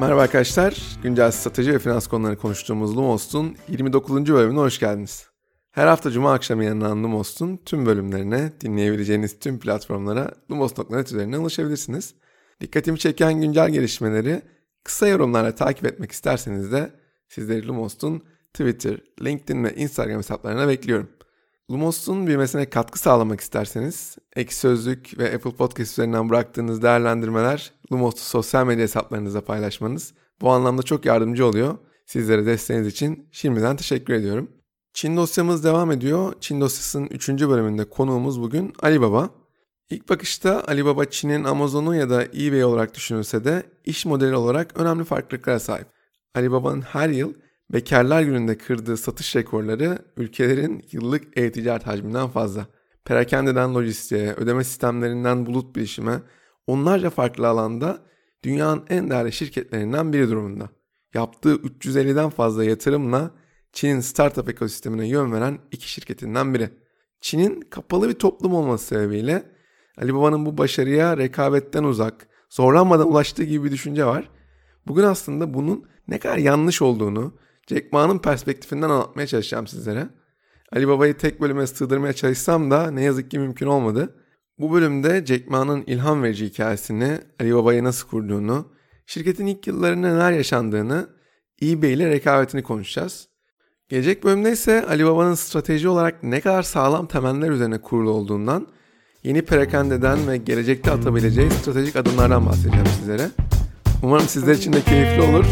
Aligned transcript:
Merhaba 0.00 0.22
arkadaşlar. 0.22 0.76
Güncel 1.02 1.30
strateji 1.30 1.72
ve 1.72 1.78
finans 1.78 2.06
konuları 2.06 2.36
konuştuğumuz 2.36 2.96
Lumos'un 2.96 3.56
29. 3.68 4.32
bölümüne 4.32 4.58
hoş 4.58 4.80
geldiniz. 4.80 5.26
Her 5.70 5.86
hafta 5.86 6.10
cuma 6.10 6.32
akşamı 6.32 6.64
yayınlanan 6.64 7.04
Lumos'un 7.04 7.56
tüm 7.56 7.86
bölümlerine 7.86 8.52
dinleyebileceğiniz 8.60 9.38
tüm 9.38 9.58
platformlara 9.58 10.30
lumos.net 10.50 11.06
üzerinden 11.06 11.38
ulaşabilirsiniz. 11.38 12.14
Dikkatimi 12.60 12.98
çeken 12.98 13.40
güncel 13.40 13.70
gelişmeleri 13.70 14.42
kısa 14.84 15.08
yorumlarla 15.08 15.54
takip 15.54 15.86
etmek 15.86 16.12
isterseniz 16.12 16.72
de 16.72 16.90
sizleri 17.28 17.66
Lumos'un 17.66 18.22
Twitter, 18.52 19.00
LinkedIn 19.24 19.64
ve 19.64 19.74
Instagram 19.74 20.18
hesaplarına 20.18 20.68
bekliyorum. 20.68 21.08
Lumos'un 21.70 22.26
büyümesine 22.26 22.70
katkı 22.70 22.98
sağlamak 22.98 23.40
isterseniz 23.40 24.16
Ek 24.36 24.54
Sözlük 24.54 25.18
ve 25.18 25.34
Apple 25.34 25.50
Podcast 25.50 25.92
üzerinden 25.92 26.28
bıraktığınız 26.28 26.82
değerlendirmeler 26.82 27.72
Lumos'u 27.92 28.24
sosyal 28.24 28.66
medya 28.66 28.82
hesaplarınıza 28.82 29.40
paylaşmanız 29.40 30.14
bu 30.40 30.50
anlamda 30.50 30.82
çok 30.82 31.04
yardımcı 31.04 31.46
oluyor. 31.46 31.78
Sizlere 32.06 32.46
desteğiniz 32.46 32.86
için 32.86 33.28
şimdiden 33.32 33.76
teşekkür 33.76 34.14
ediyorum. 34.14 34.50
Çin 34.92 35.16
dosyamız 35.16 35.64
devam 35.64 35.90
ediyor. 35.90 36.32
Çin 36.40 36.60
dosyasının 36.60 37.06
3. 37.06 37.28
bölümünde 37.28 37.84
konuğumuz 37.84 38.40
bugün 38.40 38.72
Alibaba. 38.82 39.30
İlk 39.90 40.08
bakışta 40.08 40.64
Alibaba 40.66 41.04
Çin'in 41.04 41.44
Amazon'u 41.44 41.94
ya 41.94 42.10
da 42.10 42.24
eBay 42.24 42.64
olarak 42.64 42.94
düşünülse 42.94 43.44
de 43.44 43.62
iş 43.84 44.06
modeli 44.06 44.36
olarak 44.36 44.80
önemli 44.80 45.04
farklılıklara 45.04 45.60
sahip. 45.60 45.86
Alibaba'nın 46.34 46.80
her 46.80 47.08
yıl 47.08 47.34
Bekarlar 47.72 48.22
gününde 48.22 48.58
kırdığı 48.58 48.96
satış 48.96 49.36
rekorları 49.36 49.98
ülkelerin 50.16 50.84
yıllık 50.92 51.38
e-ticaret 51.38 51.86
hacminden 51.86 52.28
fazla. 52.28 52.66
Perakendeden 53.04 53.74
lojistiğe, 53.74 54.32
ödeme 54.32 54.64
sistemlerinden 54.64 55.46
bulut 55.46 55.76
bilişime, 55.76 56.22
onlarca 56.66 57.10
farklı 57.10 57.48
alanda 57.48 57.98
dünyanın 58.44 58.84
en 58.88 59.10
değerli 59.10 59.32
şirketlerinden 59.32 60.12
biri 60.12 60.28
durumunda. 60.28 60.68
Yaptığı 61.14 61.54
350'den 61.54 62.30
fazla 62.30 62.64
yatırımla 62.64 63.30
Çin'in 63.72 64.00
startup 64.00 64.48
ekosistemine 64.48 65.08
yön 65.08 65.32
veren 65.32 65.58
iki 65.72 65.90
şirketinden 65.90 66.54
biri. 66.54 66.70
Çin'in 67.20 67.60
kapalı 67.60 68.08
bir 68.08 68.14
toplum 68.14 68.54
olması 68.54 68.86
sebebiyle 68.86 69.42
Alibaba'nın 69.98 70.46
bu 70.46 70.58
başarıya 70.58 71.16
rekabetten 71.16 71.84
uzak, 71.84 72.28
zorlanmadan 72.50 73.08
ulaştığı 73.08 73.44
gibi 73.44 73.64
bir 73.64 73.72
düşünce 73.72 74.04
var. 74.04 74.30
Bugün 74.86 75.02
aslında 75.02 75.54
bunun 75.54 75.84
ne 76.08 76.18
kadar 76.18 76.36
yanlış 76.36 76.82
olduğunu, 76.82 77.34
Jack 77.68 77.92
Ma'nın 77.92 78.18
perspektifinden 78.18 78.90
anlatmaya 78.90 79.26
çalışacağım 79.26 79.66
sizlere. 79.66 80.08
Ali 80.72 80.88
Baba'yı 80.88 81.16
tek 81.16 81.40
bölüme 81.40 81.66
sığdırmaya 81.66 82.12
çalışsam 82.12 82.70
da 82.70 82.90
ne 82.90 83.02
yazık 83.02 83.30
ki 83.30 83.38
mümkün 83.38 83.66
olmadı. 83.66 84.14
Bu 84.58 84.72
bölümde 84.72 85.26
Jack 85.26 85.50
Ma'nın 85.50 85.84
ilham 85.86 86.22
verici 86.22 86.46
hikayesini, 86.46 87.18
Ali 87.40 87.54
Baba'yı 87.54 87.84
nasıl 87.84 88.08
kurduğunu, 88.08 88.72
şirketin 89.06 89.46
ilk 89.46 89.66
yıllarında 89.66 90.08
neler 90.08 90.32
yaşandığını, 90.32 91.08
eBay 91.62 91.92
ile 91.92 92.10
rekabetini 92.10 92.62
konuşacağız. 92.62 93.28
Gelecek 93.88 94.24
bölümde 94.24 94.52
ise 94.52 94.86
Ali 94.86 95.06
Baba'nın 95.06 95.34
strateji 95.34 95.88
olarak 95.88 96.22
ne 96.22 96.40
kadar 96.40 96.62
sağlam 96.62 97.06
temeller 97.06 97.50
üzerine 97.50 97.78
kurulu 97.80 98.10
olduğundan, 98.10 98.66
yeni 99.24 99.42
perakendeden 99.42 100.28
ve 100.28 100.36
gelecekte 100.36 100.90
atabileceği 100.90 101.50
stratejik 101.50 101.96
adımlardan 101.96 102.46
bahsedeceğim 102.46 102.86
sizlere. 102.86 103.30
Umarım 104.02 104.26
sizler 104.26 104.54
için 104.54 104.72
de 104.72 104.82
keyifli 104.82 105.22
olur. 105.22 105.44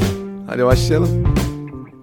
Hadi 0.47 0.65
başlayalım. 0.65 1.46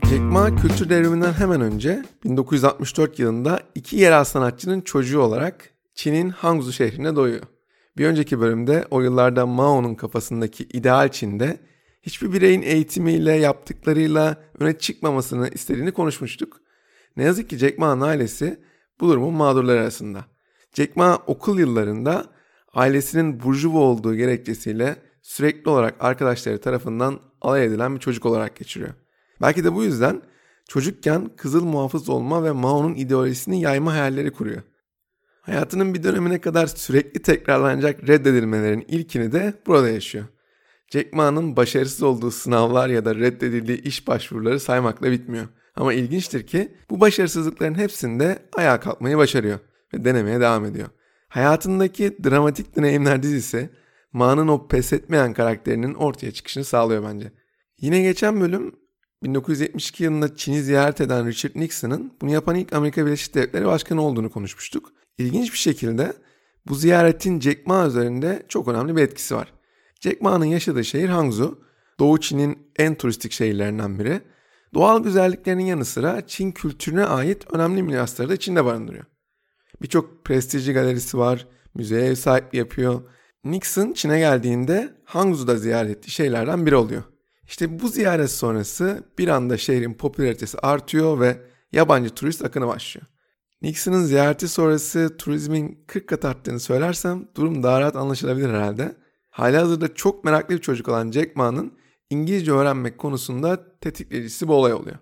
Jack 0.10 0.22
Ma 0.22 0.56
kültür 0.56 0.90
devriminden 0.90 1.34
hemen 1.34 1.62
önce 1.62 2.04
1964 2.24 3.20
yılında 3.20 3.60
iki 3.76 3.98
yerel 3.98 4.24
sanatçının 4.24 4.82
çocuğu 4.82 5.20
olarak 5.20 5.70
Çin'in 5.96 6.30
Hangzhou 6.30 6.72
şehrine 6.72 7.16
doğuyor. 7.16 7.42
Bir 7.98 8.06
önceki 8.06 8.40
bölümde 8.40 8.86
o 8.92 9.02
yıllarda 9.02 9.46
Mao'nun 9.46 9.96
kafasındaki 9.96 10.64
ideal 10.64 11.10
Çin'de 11.10 11.58
hiçbir 12.02 12.34
bireyin 12.34 12.62
eğitimiyle, 12.62 13.32
yaptıklarıyla 13.34 14.38
öne 14.60 14.78
çıkmamasını 14.78 15.50
istediğini 15.50 15.92
konuşmuştuk. 15.92 16.62
Ne 17.18 17.24
yazık 17.24 17.50
ki 17.50 17.58
Jack 17.58 17.78
Ma'nın 17.78 18.02
ailesi 18.02 18.60
bu 19.00 19.10
durumun 19.10 19.34
mağdurları 19.34 19.80
arasında. 19.80 20.26
Jack 20.74 20.96
Ma 20.96 21.20
okul 21.28 21.60
yıllarında 21.60 22.26
ailesinin 22.74 23.44
burjuva 23.44 23.80
olduğu 23.80 24.16
gerekçesiyle 24.16 24.96
sürekli 25.22 25.70
olarak 25.70 25.96
arkadaşları 26.00 26.62
tarafından 26.62 27.20
alay 27.42 27.66
edilen 27.66 27.96
bir 27.96 28.00
çocuk 28.00 28.26
olarak 28.26 28.56
geçiriyor. 28.56 28.94
Belki 29.44 29.64
de 29.64 29.76
bu 29.76 29.84
yüzden 29.84 30.22
çocukken 30.68 31.30
kızıl 31.38 31.66
muhafız 31.66 32.10
olma 32.10 32.44
ve 32.44 32.52
Mao'nun 32.52 32.96
ideolojisini 32.96 33.62
yayma 33.62 33.94
hayalleri 33.94 34.32
kuruyor. 34.32 34.62
Hayatının 35.42 35.94
bir 35.94 36.04
dönemine 36.04 36.42
kadar 36.42 36.68
sürekli 36.68 37.22
tekrarlanacak 37.22 38.08
reddedilmelerin 38.08 38.86
ilkini 38.88 39.32
de 39.32 39.54
burada 39.68 39.90
yaşıyor. 39.90 40.26
Jack 40.88 41.14
Ma'nın 41.14 41.56
başarısız 41.56 42.04
olduğu 42.04 42.32
sınavlar 42.32 42.90
ya 42.90 43.06
da 43.06 43.16
reddedildiği 43.16 43.82
iş 43.82 44.08
başvuruları 44.08 44.60
saymakla 44.60 45.12
bitmiyor. 45.12 45.48
Ama 45.76 45.94
ilginçtir 45.94 46.48
ki 46.48 46.78
bu 46.90 47.00
başarısızlıkların 47.00 47.76
hepsinde 47.76 48.40
ayağa 48.54 48.80
kalkmayı 48.80 49.18
başarıyor 49.18 49.60
ve 49.94 50.06
denemeye 50.06 50.40
devam 50.40 50.66
ediyor. 50.66 50.90
Hayatındaki 51.30 52.18
dramatik 52.24 52.76
deneyimler 52.76 53.24
dizisi 53.24 53.70
Ma'nın 54.14 54.48
o 54.48 54.68
pes 54.68 54.94
etmeyen 54.94 55.34
karakterinin 55.34 55.94
ortaya 55.94 56.32
çıkışını 56.32 56.64
sağlıyor 56.64 57.04
bence. 57.04 57.32
Yine 57.82 58.02
geçen 58.02 58.42
bölüm 58.42 58.83
1972 59.24 60.04
yılında 60.04 60.36
Çin'i 60.36 60.62
ziyaret 60.64 61.02
eden 61.02 61.28
Richard 61.28 61.56
Nixon'ın 61.56 62.14
bunu 62.22 62.32
yapan 62.32 62.56
ilk 62.56 62.74
Amerika 62.74 63.06
Birleşik 63.06 63.36
Devletleri 63.36 63.66
Başkanı 63.66 64.02
olduğunu 64.02 64.32
konuşmuştuk. 64.32 64.92
İlginç 65.18 65.54
bir 65.54 65.58
şekilde 65.58 66.14
bu 66.68 66.76
ziyaretin 66.76 67.40
Jack 67.40 67.68
Ma 67.68 67.88
üzerinde 67.88 68.46
çok 68.48 68.68
önemli 68.68 68.96
bir 68.96 69.02
etkisi 69.02 69.36
var. 69.36 69.54
Jack 70.02 70.22
Ma'nın 70.22 70.46
yaşadığı 70.46 70.86
şehir 70.86 71.10
Hangzhou, 71.10 71.60
Doğu 72.00 72.20
Çin'in 72.20 72.58
en 72.76 72.96
turistik 72.96 73.32
şehirlerinden 73.32 74.00
biri. 74.00 74.22
Doğal 74.74 75.04
güzelliklerinin 75.04 75.66
yanı 75.66 75.86
sıra 75.86 76.28
Çin 76.28 76.52
kültürüne 76.52 77.06
ait 77.06 77.54
önemli 77.54 77.84
mirasları 77.84 78.30
da 78.30 78.34
içinde 78.34 78.66
barındırıyor. 78.66 79.06
Birçok 79.82 80.26
prestijli 80.26 80.74
galerisi 80.74 81.18
var, 81.18 81.48
müzeye 81.76 82.06
ev 82.06 82.16
sahipliği 82.16 82.58
yapıyor. 82.58 83.02
Nixon 83.44 83.94
Çin'e 83.94 84.20
geldiğinde 84.20 84.94
Hangzhou'da 85.06 85.56
ziyaret 85.58 85.98
ettiği 85.98 86.12
şeylerden 86.12 86.66
biri 86.66 86.76
oluyor. 86.76 87.04
İşte 87.48 87.80
bu 87.80 87.88
ziyaret 87.88 88.32
sonrası 88.32 89.04
bir 89.18 89.28
anda 89.28 89.58
şehrin 89.58 89.94
popülaritesi 89.94 90.60
artıyor 90.60 91.20
ve 91.20 91.42
yabancı 91.72 92.10
turist 92.10 92.46
akını 92.46 92.68
başlıyor. 92.68 93.08
Nixon'ın 93.62 94.04
ziyareti 94.04 94.48
sonrası 94.48 95.18
turizmin 95.18 95.84
40 95.88 96.08
kat 96.08 96.26
arttığını 96.26 96.60
söylersem 96.60 97.28
durum 97.36 97.64
daha 97.64 97.82
rahat 97.82 97.96
anlaşılabilir 97.96 98.50
herhalde. 98.50 98.96
Halihazırda 99.30 99.94
çok 99.94 100.24
meraklı 100.24 100.56
bir 100.56 100.62
çocuk 100.62 100.88
olan 100.88 101.12
Jack 101.12 101.36
Ma'nın 101.36 101.74
İngilizce 102.10 102.52
öğrenmek 102.52 102.98
konusunda 102.98 103.80
tetikleyicisi 103.80 104.48
bu 104.48 104.54
olay 104.54 104.74
oluyor. 104.74 104.98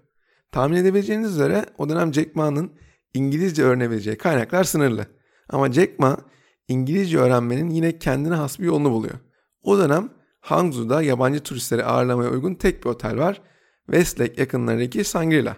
Tahmin 0.52 0.78
edebileceğiniz 0.78 1.31
üzere 1.31 1.66
o 1.78 1.90
dönem 1.90 2.13
Jack 2.13 2.35
Ma'nın 2.35 2.72
İngilizce 3.13 3.63
öğrenebileceği 3.63 4.18
kaynaklar 4.18 4.63
sınırlı. 4.63 5.06
Ama 5.50 5.72
Jack 5.72 6.00
Ma 6.00 6.18
İngilizce 6.68 7.18
öğrenmenin 7.18 7.69
yine 7.69 8.00
kendine 8.00 8.35
has 8.35 8.59
bir 8.59 8.66
yolunu 8.66 8.91
buluyor. 8.91 9.16
O 9.63 9.78
dönem 9.78 10.09
Hangzhou'da 10.41 11.02
yabancı 11.02 11.40
turistleri 11.40 11.84
ağırlamaya 11.84 12.29
uygun 12.29 12.56
tek 12.56 12.84
bir 12.84 12.90
otel 12.90 13.18
var. 13.18 13.41
Westlake 13.85 14.41
yakınlarındaki 14.41 15.00
Shangri-La. 15.03 15.57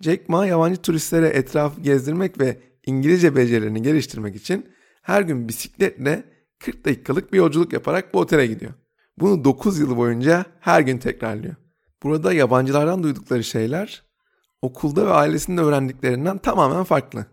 Jack 0.00 0.28
Ma 0.28 0.46
yabancı 0.46 0.82
turistlere 0.82 1.28
etrafı 1.28 1.80
gezdirmek 1.80 2.40
ve 2.40 2.60
İngilizce 2.86 3.36
becerilerini 3.36 3.82
geliştirmek 3.82 4.36
için 4.36 4.68
her 5.02 5.22
gün 5.22 5.48
bisikletle 5.48 6.24
40 6.58 6.84
dakikalık 6.84 7.32
bir 7.32 7.38
yolculuk 7.38 7.72
yaparak 7.72 8.14
bu 8.14 8.18
otele 8.18 8.46
gidiyor. 8.46 8.72
Bunu 9.18 9.44
9 9.44 9.78
yıl 9.78 9.96
boyunca 9.96 10.44
her 10.60 10.80
gün 10.80 10.98
tekrarlıyor. 10.98 11.54
Burada 12.02 12.32
yabancılardan 12.32 13.02
duydukları 13.02 13.44
şeyler 13.44 14.02
okulda 14.62 15.06
ve 15.06 15.10
ailesinde 15.10 15.60
öğrendiklerinden 15.60 16.38
tamamen 16.38 16.84
farklı. 16.84 17.26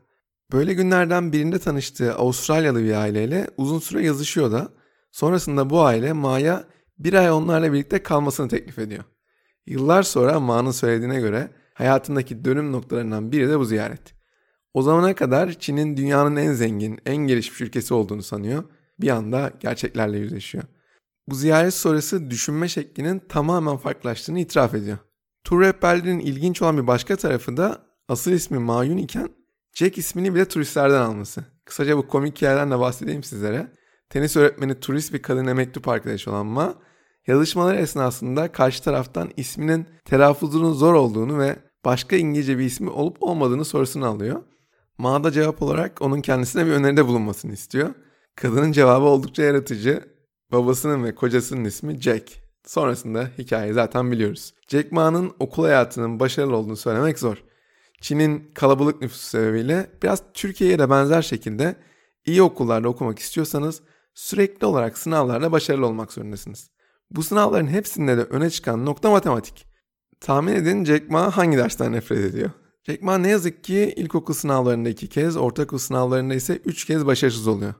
Böyle 0.51 0.73
günlerden 0.73 1.31
birinde 1.31 1.59
tanıştığı 1.59 2.15
Avustralyalı 2.15 2.83
bir 2.83 2.93
aileyle 2.93 3.47
uzun 3.57 3.79
süre 3.79 4.05
yazışıyor 4.05 4.51
da 4.51 4.69
sonrasında 5.11 5.69
bu 5.69 5.81
aile 5.81 6.13
Ma'ya 6.13 6.63
bir 7.03 7.13
ay 7.13 7.31
onlarla 7.31 7.73
birlikte 7.73 8.03
kalmasını 8.03 8.47
teklif 8.47 8.79
ediyor. 8.79 9.03
Yıllar 9.65 10.03
sonra 10.03 10.39
Ma'nın 10.39 10.71
söylediğine 10.71 11.19
göre 11.19 11.51
hayatındaki 11.73 12.45
dönüm 12.45 12.71
noktalarından 12.71 13.31
biri 13.31 13.49
de 13.49 13.59
bu 13.59 13.65
ziyaret. 13.65 14.13
O 14.73 14.81
zamana 14.81 15.15
kadar 15.15 15.59
Çin'in 15.59 15.97
dünyanın 15.97 16.35
en 16.35 16.53
zengin, 16.53 16.99
en 17.05 17.15
gelişmiş 17.17 17.61
ülkesi 17.61 17.93
olduğunu 17.93 18.23
sanıyor. 18.23 18.63
Bir 18.99 19.09
anda 19.09 19.51
gerçeklerle 19.59 20.17
yüzleşiyor. 20.17 20.63
Bu 21.27 21.35
ziyaret 21.35 21.73
sonrası 21.73 22.31
düşünme 22.31 22.67
şeklinin 22.67 23.19
tamamen 23.29 23.77
farklılaştığını 23.77 24.39
itiraf 24.39 24.73
ediyor. 24.73 24.97
Tur 25.43 25.61
rehberliğinin 25.61 26.19
ilginç 26.19 26.61
olan 26.61 26.77
bir 26.77 26.87
başka 26.87 27.15
tarafı 27.15 27.57
da 27.57 27.85
asıl 28.07 28.31
ismi 28.31 28.59
Mayun 28.59 28.97
iken 28.97 29.29
Jack 29.73 29.97
ismini 29.97 30.35
bile 30.35 30.47
turistlerden 30.47 31.01
alması. 31.01 31.43
Kısaca 31.65 31.97
bu 31.97 32.07
komik 32.07 32.37
hikayeden 32.37 32.71
de 32.71 32.79
bahsedeyim 32.79 33.23
sizlere. 33.23 33.71
Tenis 34.09 34.35
öğretmeni 34.35 34.79
turist 34.79 35.13
bir 35.13 35.21
kadına 35.21 35.53
mektup 35.53 35.87
arkadaşı 35.87 36.31
olan 36.31 36.45
Ma, 36.45 36.75
Yazışmalar 37.27 37.75
esnasında 37.75 38.51
karşı 38.51 38.83
taraftan 38.83 39.29
isminin 39.37 39.85
telaffuzunun 40.05 40.73
zor 40.73 40.93
olduğunu 40.93 41.39
ve 41.39 41.55
başka 41.85 42.15
İngilizce 42.15 42.57
bir 42.57 42.65
ismi 42.65 42.89
olup 42.89 43.17
olmadığını 43.23 43.65
sorusunu 43.65 44.05
alıyor. 44.05 44.43
Ma 44.97 45.23
da 45.23 45.31
cevap 45.31 45.61
olarak 45.61 46.01
onun 46.01 46.21
kendisine 46.21 46.65
bir 46.65 46.71
öneride 46.71 47.07
bulunmasını 47.07 47.53
istiyor. 47.53 47.89
Kadının 48.35 48.71
cevabı 48.71 49.05
oldukça 49.05 49.43
yaratıcı. 49.43 50.11
Babasının 50.51 51.03
ve 51.03 51.15
kocasının 51.15 51.65
ismi 51.65 52.01
Jack. 52.01 52.31
Sonrasında 52.65 53.29
hikayeyi 53.37 53.73
zaten 53.73 54.11
biliyoruz. 54.11 54.53
Jack 54.67 54.91
Ma'nın 54.91 55.31
okul 55.39 55.63
hayatının 55.63 56.19
başarılı 56.19 56.55
olduğunu 56.55 56.77
söylemek 56.77 57.19
zor. 57.19 57.43
Çin'in 58.01 58.51
kalabalık 58.53 59.01
nüfusu 59.01 59.27
sebebiyle 59.27 59.89
biraz 60.03 60.23
Türkiye'ye 60.33 60.79
de 60.79 60.89
benzer 60.89 61.21
şekilde 61.21 61.75
iyi 62.25 62.41
okullarda 62.41 62.89
okumak 62.89 63.19
istiyorsanız 63.19 63.81
sürekli 64.13 64.65
olarak 64.65 64.97
sınavlarda 64.97 65.51
başarılı 65.51 65.87
olmak 65.87 66.13
zorundasınız. 66.13 66.69
Bu 67.11 67.23
sınavların 67.23 67.67
hepsinde 67.67 68.17
de 68.17 68.21
öne 68.21 68.49
çıkan 68.49 68.85
nokta 68.85 69.09
matematik. 69.09 69.65
Tahmin 70.19 70.53
edin 70.53 70.85
Jack 70.85 71.09
Ma 71.09 71.37
hangi 71.37 71.57
dersten 71.57 71.91
nefret 71.91 72.19
ediyor? 72.19 72.49
Jack 72.83 73.01
Ma 73.01 73.17
ne 73.17 73.29
yazık 73.29 73.63
ki 73.63 73.93
ilkokul 73.95 74.33
sınavlarında 74.33 74.89
iki 74.89 75.07
kez, 75.07 75.37
ortaokul 75.37 75.77
sınavlarında 75.77 76.33
ise 76.33 76.59
üç 76.65 76.85
kez 76.85 77.05
başarısız 77.05 77.47
oluyor. 77.47 77.73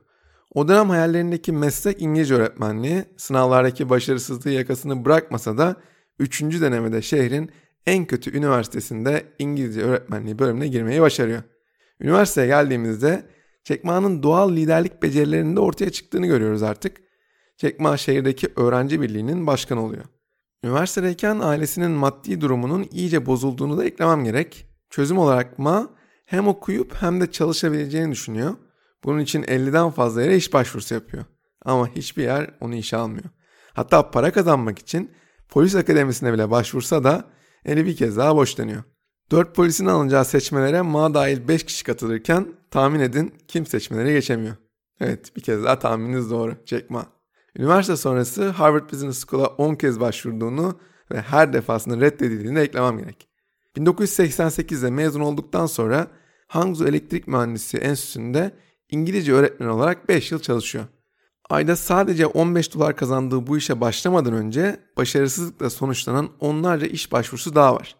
O 0.54 0.68
dönem 0.68 0.90
hayallerindeki 0.90 1.52
meslek 1.52 2.02
İngilizce 2.02 2.34
öğretmenliği 2.34 3.04
sınavlardaki 3.16 3.90
başarısızlığı 3.90 4.50
yakasını 4.50 5.04
bırakmasa 5.04 5.58
da 5.58 5.76
3. 6.18 6.42
denemede 6.42 7.02
şehrin 7.02 7.50
en 7.86 8.04
kötü 8.04 8.36
üniversitesinde 8.36 9.24
İngilizce 9.38 9.82
öğretmenliği 9.82 10.38
bölümüne 10.38 10.68
girmeyi 10.68 11.00
başarıyor. 11.00 11.42
Üniversiteye 12.00 12.46
geldiğimizde 12.46 13.22
Jack 13.64 13.84
Ma'nın 13.84 14.22
doğal 14.22 14.52
liderlik 14.52 15.02
becerilerinde 15.02 15.60
ortaya 15.60 15.90
çıktığını 15.90 16.26
görüyoruz 16.26 16.62
artık. 16.62 16.96
Jack 17.56 17.80
Ma 17.80 17.96
şehirdeki 17.96 18.48
öğrenci 18.56 19.00
birliğinin 19.00 19.46
başkanı 19.46 19.84
oluyor. 19.84 20.04
Üniversitedeyken 20.64 21.38
ailesinin 21.38 21.90
maddi 21.90 22.40
durumunun 22.40 22.88
iyice 22.90 23.26
bozulduğunu 23.26 23.78
da 23.78 23.84
eklemem 23.84 24.24
gerek. 24.24 24.66
Çözüm 24.90 25.18
olarak 25.18 25.58
Ma 25.58 25.90
hem 26.24 26.48
okuyup 26.48 26.94
hem 26.94 27.20
de 27.20 27.30
çalışabileceğini 27.30 28.12
düşünüyor. 28.12 28.56
Bunun 29.04 29.18
için 29.18 29.42
50'den 29.42 29.90
fazla 29.90 30.22
yere 30.22 30.36
iş 30.36 30.52
başvurusu 30.52 30.94
yapıyor. 30.94 31.24
Ama 31.64 31.88
hiçbir 31.88 32.22
yer 32.22 32.50
onu 32.60 32.74
işe 32.74 32.96
almıyor. 32.96 33.24
Hatta 33.74 34.10
para 34.10 34.32
kazanmak 34.32 34.78
için 34.78 35.10
polis 35.48 35.74
akademisine 35.74 36.32
bile 36.32 36.50
başvursa 36.50 37.04
da 37.04 37.24
eli 37.64 37.86
bir 37.86 37.96
kez 37.96 38.16
daha 38.16 38.36
boş 38.36 38.58
dönüyor. 38.58 38.82
4 39.30 39.54
polisin 39.54 39.86
alınacağı 39.86 40.24
seçmelere 40.24 40.82
Ma 40.82 41.14
dahil 41.14 41.48
5 41.48 41.64
kişi 41.64 41.84
katılırken 41.84 42.54
tahmin 42.70 43.00
edin 43.00 43.34
kim 43.48 43.66
seçmelere 43.66 44.12
geçemiyor. 44.12 44.56
Evet 45.00 45.36
bir 45.36 45.42
kez 45.42 45.64
daha 45.64 45.78
tahmininiz 45.78 46.30
doğru. 46.30 46.56
Jack 46.66 46.90
Ma. 46.90 47.06
Üniversite 47.58 47.96
sonrası 47.96 48.48
Harvard 48.48 48.92
Business 48.92 49.26
School'a 49.26 49.46
10 49.46 49.74
kez 49.74 50.00
başvurduğunu 50.00 50.78
ve 51.10 51.20
her 51.20 51.52
defasında 51.52 52.00
reddedildiğini 52.00 52.58
eklemem 52.58 52.98
gerek. 52.98 53.28
1988'de 53.76 54.90
mezun 54.90 55.20
olduktan 55.20 55.66
sonra 55.66 56.06
Hangzhou 56.46 56.88
Elektrik 56.88 57.28
Mühendisi 57.28 57.78
Enstitüsü'nde 57.78 58.52
İngilizce 58.90 59.32
öğretmen 59.32 59.68
olarak 59.68 60.08
5 60.08 60.32
yıl 60.32 60.38
çalışıyor. 60.38 60.84
Ayda 61.50 61.76
sadece 61.76 62.26
15 62.26 62.74
dolar 62.74 62.96
kazandığı 62.96 63.46
bu 63.46 63.58
işe 63.58 63.80
başlamadan 63.80 64.32
önce 64.32 64.80
başarısızlıkla 64.96 65.70
sonuçlanan 65.70 66.30
onlarca 66.40 66.86
iş 66.86 67.12
başvurusu 67.12 67.54
daha 67.54 67.74
var. 67.74 67.96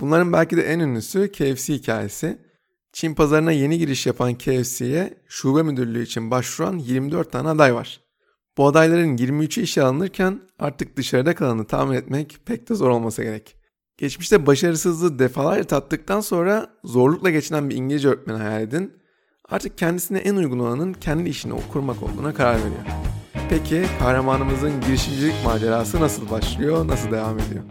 Bunların 0.00 0.32
belki 0.32 0.56
de 0.56 0.62
en 0.62 0.80
ünlüsü 0.80 1.32
KFC 1.32 1.74
hikayesi. 1.74 2.38
Çin 2.92 3.14
pazarına 3.14 3.52
yeni 3.52 3.78
giriş 3.78 4.06
yapan 4.06 4.34
KFC'ye 4.34 5.14
şube 5.28 5.62
müdürlüğü 5.62 6.02
için 6.02 6.30
başvuran 6.30 6.78
24 6.78 7.32
tane 7.32 7.48
aday 7.48 7.74
var. 7.74 8.03
Bu 8.58 8.66
adayların 8.66 9.16
23'ü 9.16 9.62
işe 9.62 9.82
alınırken 9.82 10.40
artık 10.58 10.96
dışarıda 10.96 11.34
kalanı 11.34 11.66
tahmin 11.66 11.96
etmek 11.96 12.38
pek 12.46 12.68
de 12.68 12.74
zor 12.74 12.90
olmasa 12.90 13.22
gerek. 13.22 13.56
Geçmişte 13.98 14.46
başarısızlığı 14.46 15.18
defalarca 15.18 15.64
tattıktan 15.64 16.20
sonra 16.20 16.70
zorlukla 16.84 17.30
geçinen 17.30 17.70
bir 17.70 17.76
İngilizce 17.76 18.08
öğretmeni 18.08 18.38
hayal 18.38 18.62
edin. 18.62 18.92
Artık 19.48 19.78
kendisine 19.78 20.18
en 20.18 20.36
uygun 20.36 20.58
olanın 20.58 20.92
kendi 20.92 21.28
işini 21.28 21.60
kurmak 21.72 22.02
olduğuna 22.02 22.34
karar 22.34 22.58
veriyor. 22.58 22.82
Peki 23.50 23.84
kahramanımızın 23.98 24.80
girişimcilik 24.80 25.34
macerası 25.44 26.00
nasıl 26.00 26.30
başlıyor, 26.30 26.88
nasıl 26.88 27.10
devam 27.10 27.38
ediyor? 27.38 27.64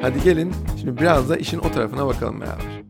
Hadi 0.00 0.22
gelin 0.22 0.54
şimdi 0.80 0.96
biraz 0.96 1.28
da 1.30 1.36
işin 1.36 1.58
o 1.58 1.72
tarafına 1.72 2.06
bakalım 2.06 2.40
beraber. 2.40 2.84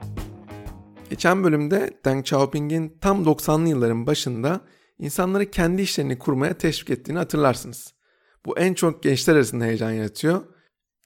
Geçen 1.10 1.44
bölümde 1.44 1.90
Deng 2.04 2.20
Xiaoping'in 2.20 2.98
tam 3.00 3.24
90'lı 3.24 3.68
yılların 3.68 4.06
başında 4.06 4.60
insanları 4.98 5.50
kendi 5.50 5.82
işlerini 5.82 6.18
kurmaya 6.18 6.54
teşvik 6.54 6.90
ettiğini 6.90 7.18
hatırlarsınız. 7.18 7.94
Bu 8.46 8.58
en 8.58 8.74
çok 8.74 9.02
gençler 9.02 9.34
arasında 9.34 9.64
heyecan 9.64 9.90
yaratıyor. 9.90 10.42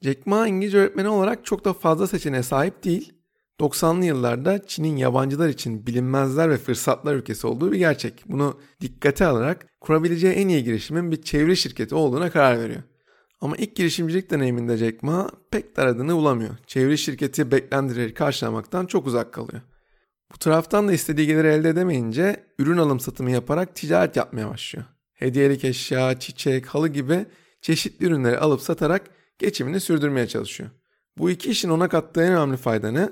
Jack 0.02 0.26
Ma 0.26 0.48
İngilizce 0.48 0.78
öğretmeni 0.78 1.08
olarak 1.08 1.44
çok 1.44 1.64
da 1.64 1.72
fazla 1.72 2.06
seçeneğe 2.06 2.42
sahip 2.42 2.84
değil. 2.84 3.12
90'lı 3.60 4.04
yıllarda 4.04 4.66
Çin'in 4.66 4.96
yabancılar 4.96 5.48
için 5.48 5.86
bilinmezler 5.86 6.50
ve 6.50 6.56
fırsatlar 6.56 7.14
ülkesi 7.14 7.46
olduğu 7.46 7.72
bir 7.72 7.78
gerçek. 7.78 8.24
Bunu 8.26 8.60
dikkate 8.80 9.26
alarak 9.26 9.66
kurabileceği 9.80 10.32
en 10.32 10.48
iyi 10.48 10.64
girişimin 10.64 11.10
bir 11.10 11.22
çevre 11.22 11.56
şirketi 11.56 11.94
olduğuna 11.94 12.30
karar 12.30 12.58
veriyor. 12.60 12.82
Ama 13.40 13.56
ilk 13.56 13.76
girişimcilik 13.76 14.30
deneyiminde 14.30 14.76
Jack 14.76 15.02
Ma 15.02 15.30
pek 15.50 15.76
de 15.76 15.82
aradığını 15.82 16.16
bulamıyor. 16.16 16.50
Çevre 16.66 16.96
şirketi 16.96 17.50
beklentileri 17.50 18.14
karşılamaktan 18.14 18.86
çok 18.86 19.06
uzak 19.06 19.32
kalıyor. 19.32 19.62
Bu 20.32 20.38
taraftan 20.38 20.88
da 20.88 20.92
istediği 20.92 21.26
geliri 21.26 21.46
elde 21.46 21.68
edemeyince 21.68 22.46
ürün 22.58 22.76
alım 22.76 23.00
satımı 23.00 23.30
yaparak 23.30 23.74
ticaret 23.74 24.16
yapmaya 24.16 24.50
başlıyor. 24.50 24.86
Hediyelik 25.12 25.64
eşya, 25.64 26.18
çiçek, 26.18 26.66
halı 26.66 26.88
gibi 26.88 27.26
çeşitli 27.60 28.06
ürünleri 28.06 28.38
alıp 28.38 28.60
satarak 28.60 29.02
geçimini 29.38 29.80
sürdürmeye 29.80 30.26
çalışıyor. 30.26 30.70
Bu 31.18 31.30
iki 31.30 31.50
işin 31.50 31.68
ona 31.68 31.88
kattığı 31.88 32.22
en 32.22 32.32
önemli 32.32 32.56
fayda 32.56 32.90
ne? 32.90 33.10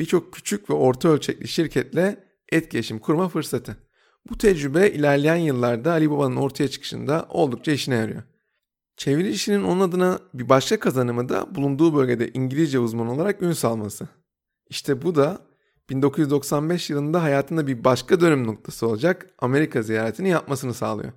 Birçok 0.00 0.32
küçük 0.32 0.70
ve 0.70 0.74
orta 0.74 1.08
ölçekli 1.08 1.48
şirketle 1.48 2.24
etkileşim 2.52 2.98
kurma 2.98 3.28
fırsatı. 3.28 3.76
Bu 4.30 4.38
tecrübe 4.38 4.90
ilerleyen 4.90 5.36
yıllarda 5.36 5.92
Ali 5.92 6.10
Baba'nın 6.10 6.36
ortaya 6.36 6.68
çıkışında 6.68 7.26
oldukça 7.28 7.72
işine 7.72 7.94
yarıyor. 7.94 8.22
Çeviri 8.96 9.30
işinin 9.30 9.62
onun 9.62 9.80
adına 9.80 10.18
bir 10.34 10.48
başka 10.48 10.78
kazanımı 10.78 11.28
da 11.28 11.54
bulunduğu 11.54 11.94
bölgede 11.94 12.30
İngilizce 12.34 12.78
uzman 12.78 13.08
olarak 13.08 13.42
ün 13.42 13.52
salması. 13.52 14.08
İşte 14.68 15.02
bu 15.02 15.14
da 15.14 15.49
1995 15.90 16.90
yılında 16.90 17.22
hayatında 17.22 17.66
bir 17.66 17.84
başka 17.84 18.20
dönüm 18.20 18.46
noktası 18.46 18.86
olacak 18.86 19.26
Amerika 19.38 19.82
ziyaretini 19.82 20.28
yapmasını 20.28 20.74
sağlıyor. 20.74 21.12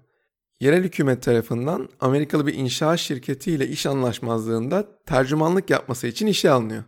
Yerel 0.59 0.83
hükümet 0.83 1.23
tarafından 1.23 1.89
Amerikalı 1.99 2.47
bir 2.47 2.53
inşaat 2.53 2.99
şirketiyle 2.99 3.67
iş 3.67 3.85
anlaşmazlığında 3.85 4.87
tercümanlık 5.05 5.69
yapması 5.69 6.07
için 6.07 6.27
işe 6.27 6.51
alınıyor. 6.51 6.83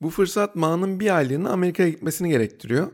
Bu 0.00 0.10
fırsat 0.10 0.56
Ma'nın 0.56 1.00
bir 1.00 1.16
aylığına 1.16 1.50
Amerika'ya 1.50 1.88
gitmesini 1.88 2.28
gerektiriyor. 2.28 2.88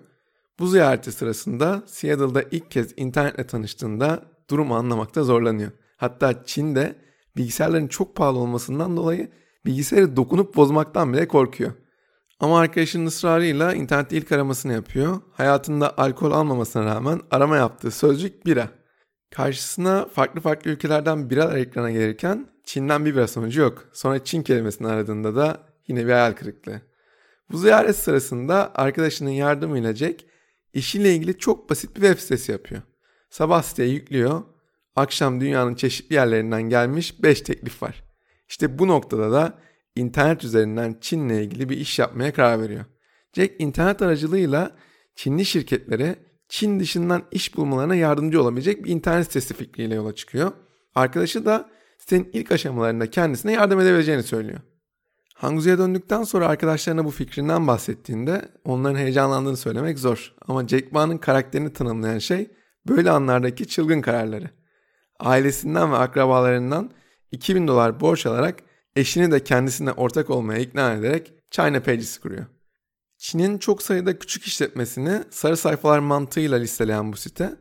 Bu 0.59 0.67
ziyareti 0.67 1.13
sırasında 1.13 1.83
Seattle'da 1.87 2.43
ilk 2.51 2.71
kez 2.71 2.95
internetle 2.97 3.47
tanıştığında 3.47 4.23
durumu 4.51 4.75
anlamakta 4.75 5.25
zorlanıyor. 5.25 5.71
Hatta 5.97 6.45
Çin'de 6.45 6.97
bilgisayarların 7.37 7.89
çok 7.89 8.17
pahalı 8.17 8.39
olmasından 8.39 8.97
dolayı 8.97 9.31
bilgisayarı 9.67 10.17
dokunup 10.17 10.57
bozmaktan 10.57 11.13
bile 11.13 11.29
korkuyor. 11.29 11.73
Ama 12.43 12.59
arkadaşının 12.61 13.07
ısrarıyla 13.07 13.75
internette 13.75 14.17
ilk 14.17 14.33
aramasını 14.33 14.73
yapıyor. 14.73 15.21
Hayatında 15.33 15.99
alkol 15.99 16.33
almamasına 16.33 16.85
rağmen 16.85 17.21
arama 17.31 17.57
yaptığı 17.57 17.91
sözcük 17.91 18.47
bira. 18.47 18.69
Karşısına 19.31 20.07
farklı 20.07 20.41
farklı 20.41 20.71
ülkelerden 20.71 21.31
biralar 21.31 21.57
ekrana 21.57 21.91
gelirken 21.91 22.47
Çin'den 22.65 23.05
bir 23.05 23.15
bira 23.15 23.29
sonucu 23.29 23.61
yok. 23.61 23.89
Sonra 23.93 24.25
Çin 24.25 24.43
kelimesini 24.43 24.89
aradığında 24.89 25.37
da 25.37 25.61
yine 25.89 26.07
bir 26.07 26.13
hayal 26.13 26.33
kırıklığı. 26.33 26.81
Bu 27.53 27.59
ziyaret 27.59 27.97
sırasında 27.97 28.71
arkadaşının 28.75 29.31
yardımıyla 29.31 29.95
Jack 29.95 30.25
işiyle 30.75 31.15
ilgili 31.15 31.39
çok 31.39 31.71
basit 31.71 31.97
bir 31.97 32.01
web 32.01 32.19
sitesi 32.19 32.53
yapıyor. 32.53 32.83
Sabah 33.31 33.63
siteye 33.63 33.89
yüklüyor. 33.89 34.43
Akşam 34.97 35.41
dünyanın 35.41 35.75
çeşitli 35.75 36.15
yerlerinden 36.15 36.63
gelmiş 36.63 37.23
5 37.23 37.41
teklif 37.41 37.83
var. 37.83 38.05
İşte 38.49 38.79
bu 38.79 38.89
noktada 38.89 39.33
da 39.33 39.59
internet 39.97 40.45
üzerinden 40.45 40.97
Çin'le 41.01 41.31
ilgili 41.31 41.69
bir 41.69 41.77
iş 41.77 41.99
yapmaya 41.99 42.33
karar 42.33 42.61
veriyor. 42.61 42.85
Jack 43.33 43.55
internet 43.59 44.03
aracılığıyla 44.03 44.77
Çinli 45.17 45.45
şirketlere 45.45 46.17
Çin 46.49 46.81
dışından 46.81 47.23
iş 47.31 47.57
bulmalarına 47.57 47.95
yardımcı 47.95 48.43
olabilecek 48.43 48.85
bir 48.85 48.91
internet 48.91 49.27
sitesi 49.27 49.55
fikriyle 49.55 49.95
yola 49.95 50.15
çıkıyor. 50.15 50.53
Arkadaşı 50.95 51.47
da 51.47 51.71
sitenin 51.99 52.31
ilk 52.33 52.53
aşamalarında 52.53 53.11
kendisine 53.11 53.53
yardım 53.53 53.81
edebileceğini 53.81 54.23
söylüyor. 54.23 54.61
Hangzhou'ya 55.35 55.79
döndükten 55.79 56.23
sonra 56.23 56.49
arkadaşlarına 56.49 57.05
bu 57.05 57.11
fikrinden 57.11 57.67
bahsettiğinde 57.67 58.49
onların 58.65 58.99
heyecanlandığını 58.99 59.57
söylemek 59.57 59.99
zor. 59.99 60.35
Ama 60.49 60.69
Jack 60.69 60.93
Ma'nın 60.93 61.19
karakterini 61.19 61.73
tanımlayan 61.73 62.19
şey 62.19 62.51
böyle 62.89 63.11
anlardaki 63.11 63.69
çılgın 63.69 64.01
kararları. 64.01 64.51
Ailesinden 65.21 65.93
ve 65.93 65.97
akrabalarından 65.97 66.91
2000 67.33 67.69
dolar 67.69 68.01
borç 68.01 68.27
alarak 68.27 68.57
eşini 68.97 69.31
de 69.31 69.45
kendisine 69.45 69.93
ortak 69.93 70.31
olmaya 70.31 70.61
ikna 70.61 70.95
ederek 70.95 71.33
China 71.51 71.83
Pages 71.83 72.19
kuruyor. 72.19 72.47
Çin'in 73.19 73.59
çok 73.59 73.83
sayıda 73.83 74.19
küçük 74.19 74.45
işletmesini 74.45 75.23
sarı 75.31 75.57
sayfalar 75.57 75.99
mantığıyla 75.99 76.59
listeleyen 76.59 77.13
bu 77.13 77.17
site, 77.17 77.57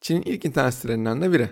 Çin'in 0.00 0.22
ilk 0.22 0.44
internet 0.44 0.74
sitelerinden 0.74 1.22
de 1.22 1.32
biri. 1.32 1.50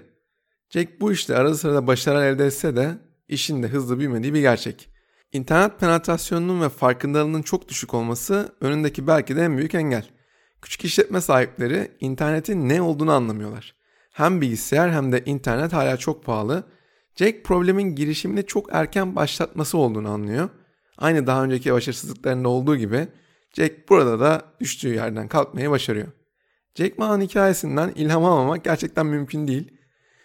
Jack 0.71 1.01
bu 1.01 1.13
işte 1.13 1.37
arada 1.37 1.55
sırada 1.55 1.87
başarı 1.87 2.25
elde 2.25 2.47
etse 2.47 2.77
de 2.77 2.99
işin 3.29 3.63
de 3.63 3.69
hızlı 3.69 3.99
büyümediği 3.99 4.35
bir 4.35 4.41
gerçek. 4.41 4.89
İnternet 5.33 5.81
penetrasyonunun 5.81 6.63
ve 6.63 6.69
farkındalığının 6.69 7.43
çok 7.43 7.69
düşük 7.69 7.95
olması 7.95 8.55
önündeki 8.61 9.07
belki 9.07 9.37
de 9.37 9.43
en 9.43 9.57
büyük 9.57 9.75
engel. 9.75 10.11
Küçük 10.63 10.85
işletme 10.85 11.21
sahipleri 11.21 11.93
internetin 12.01 12.69
ne 12.69 12.83
olduğunu 12.83 13.13
anlamıyorlar. 13.13 13.75
Hem 14.11 14.41
bilgisayar 14.41 14.93
hem 14.93 15.13
de 15.13 15.25
internet 15.25 15.73
hala 15.73 15.97
çok 15.97 16.25
pahalı. 16.25 16.65
Jack 17.17 17.45
problemin 17.45 17.95
girişimini 17.95 18.47
çok 18.47 18.69
erken 18.73 19.17
başlatması 19.17 19.79
olduğunu 19.79 20.09
anlıyor. 20.09 20.49
Aynı 20.99 21.27
daha 21.27 21.45
önceki 21.45 21.73
başarısızlıklarında 21.73 22.49
olduğu 22.49 22.77
gibi 22.77 23.09
Jack 23.53 23.89
burada 23.89 24.21
da 24.21 24.43
düştüğü 24.61 24.95
yerden 24.95 25.29
kalkmayı 25.29 25.71
başarıyor. 25.71 26.09
Jack 26.75 26.99
Ma'nın 26.99 27.21
hikayesinden 27.21 27.93
ilham 27.95 28.25
almamak 28.25 28.65
gerçekten 28.65 29.07
mümkün 29.07 29.49
değil. 29.49 29.71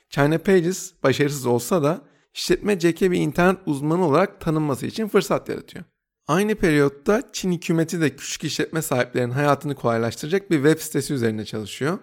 China 0.10 0.38
Pages 0.38 0.94
başarısız 1.04 1.46
olsa 1.46 1.84
da 1.84 2.02
işletme 2.34 2.80
Jack'e 2.80 3.12
bir 3.12 3.18
internet 3.18 3.58
uzmanı 3.66 4.06
olarak 4.06 4.42
tanınması 4.42 4.86
için 4.86 5.08
fırsat 5.08 5.50
yaratıyor. 5.50 5.86
Aynı 6.28 6.56
periyotta 6.56 7.24
Çin 7.34 7.52
hükümeti 7.52 8.02
de 8.02 8.16
küçük 8.16 8.44
işletme 8.44 8.82
sahiplerinin 8.82 9.32
hayatını 9.32 9.76
kolaylaştıracak 9.76 10.52
bir 10.52 10.56
web 10.56 10.80
sitesi 10.80 11.14
üzerinde 11.14 11.46
çalışıyor. 11.46 12.00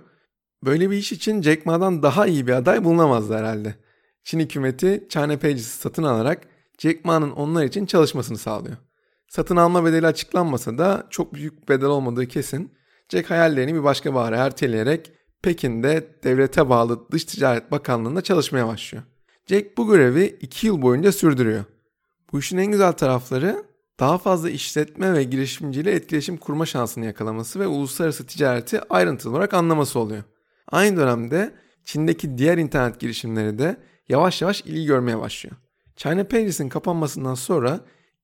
Böyle 0.65 0.91
bir 0.91 0.97
iş 0.97 1.13
için 1.13 1.43
Jack 1.43 1.67
Ma'dan 1.67 2.03
daha 2.03 2.27
iyi 2.27 2.47
bir 2.47 2.53
aday 2.53 2.85
bulunamazdı 2.85 3.35
herhalde. 3.35 3.75
Çin 4.27 4.41
hükümeti 4.41 5.07
China 5.09 5.39
Pages'i 5.39 5.79
satın 5.79 6.03
alarak 6.03 6.43
Jack 6.79 7.05
Ma'nın 7.05 7.31
onlar 7.31 7.65
için 7.65 7.87
çalışmasını 7.87 8.39
sağlıyor. 8.39 8.77
Satın 9.29 9.57
alma 9.57 9.85
bedeli 9.85 10.07
açıklanmasa 10.07 10.79
da 10.79 11.07
çok 11.11 11.35
büyük 11.35 11.69
bedel 11.69 11.89
olmadığı 11.89 12.27
kesin. 12.27 12.73
Jack 13.09 13.31
hayallerini 13.31 13.75
bir 13.75 13.85
başka 13.85 14.15
bahara 14.15 14.37
erteleyerek 14.37 15.13
Pekin'de 15.43 16.09
devlete 16.25 16.69
bağlı 16.69 17.11
Dış 17.11 17.25
Ticaret 17.25 17.71
Bakanlığı'nda 17.71 18.23
çalışmaya 18.23 18.67
başlıyor. 18.67 19.05
Jack 19.47 19.79
bu 19.79 19.89
görevi 19.89 20.39
2 20.41 20.67
yıl 20.67 20.83
boyunca 20.83 21.13
sürdürüyor. 21.13 21.65
Bu 22.33 22.39
işin 22.39 22.59
en 22.59 22.73
güzel 22.73 22.93
tarafları 22.93 23.65
daha 24.01 24.19
fazla 24.19 24.51
işletme 24.51 25.13
ve 25.13 25.25
girişimciyle 25.25 25.91
etkileşim 25.91 26.37
kurma 26.37 26.67
şansını 26.67 27.05
yakalaması 27.05 27.61
ve 27.61 27.67
uluslararası 27.67 28.27
ticareti 28.27 28.81
ayrıntılı 28.91 29.33
olarak 29.33 29.55
anlaması 29.55 29.99
oluyor. 29.99 30.23
Aynı 30.69 30.97
dönemde 30.97 31.55
Çin'deki 31.85 32.39
diğer 32.39 32.59
internet 32.59 33.01
girişimleri 33.01 33.59
de 33.59 33.77
yavaş 34.09 34.43
yavaş 34.43 34.61
ilgi 34.61 34.87
görmeye 34.87 35.19
başlıyor. 35.19 35.57
China 35.97 36.25
Pages'in 36.25 36.69
kapanmasından 36.69 37.35
sonra 37.35 37.81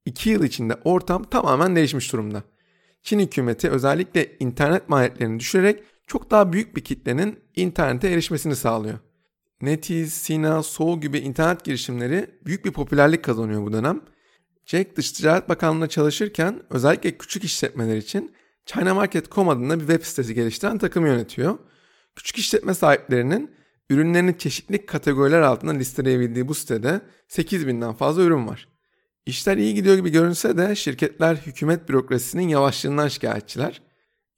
2 0.06 0.30
yıl 0.30 0.44
içinde 0.44 0.74
ortam 0.84 1.24
tamamen 1.24 1.76
değişmiş 1.76 2.12
durumda. 2.12 2.42
Çin 3.02 3.18
hükümeti 3.18 3.70
özellikle 3.70 4.36
internet 4.40 4.88
maliyetlerini 4.88 5.40
düşürerek 5.40 5.82
çok 6.06 6.30
daha 6.30 6.52
büyük 6.52 6.76
bir 6.76 6.84
kitlenin 6.84 7.40
internete 7.56 8.08
erişmesini 8.08 8.56
sağlıyor. 8.56 8.98
NetEase, 9.62 10.10
Sina, 10.10 10.62
Soul 10.62 11.00
gibi 11.00 11.18
internet 11.18 11.64
girişimleri 11.64 12.30
büyük 12.46 12.64
bir 12.64 12.72
popülerlik 12.72 13.24
kazanıyor 13.24 13.62
bu 13.62 13.72
dönem. 13.72 14.00
Jack 14.66 14.96
Dış 14.96 15.12
Ticaret 15.12 15.48
Bakanlığı'nda 15.48 15.88
çalışırken 15.88 16.62
özellikle 16.70 17.18
küçük 17.18 17.44
işletmeler 17.44 17.96
için 17.96 18.34
ChinaMarket.com 18.66 19.48
adında 19.48 19.74
bir 19.80 19.86
web 19.86 20.02
sitesi 20.02 20.34
geliştiren 20.34 20.78
takım 20.78 21.06
yönetiyor. 21.06 21.58
Küçük 22.16 22.36
işletme 22.36 22.74
sahiplerinin 22.74 23.50
ürünlerini 23.92 24.38
çeşitli 24.38 24.87
kategoriler 24.87 25.40
altında 25.40 25.72
listeleyebildiği 25.72 26.49
bu 26.49 26.54
sitede 26.54 27.00
8000'den 27.28 27.92
fazla 27.92 28.22
ürün 28.22 28.49
var. 28.49 28.68
İşler 29.26 29.56
iyi 29.56 29.75
gidiyor 29.75 29.96
gibi 29.96 30.11
görünse 30.11 30.56
de 30.56 30.75
şirketler 30.75 31.37
hükümet 31.37 31.88
bürokrasisinin 31.88 32.49
yavaşlığından 32.49 33.08
şikayetçiler. 33.08 33.82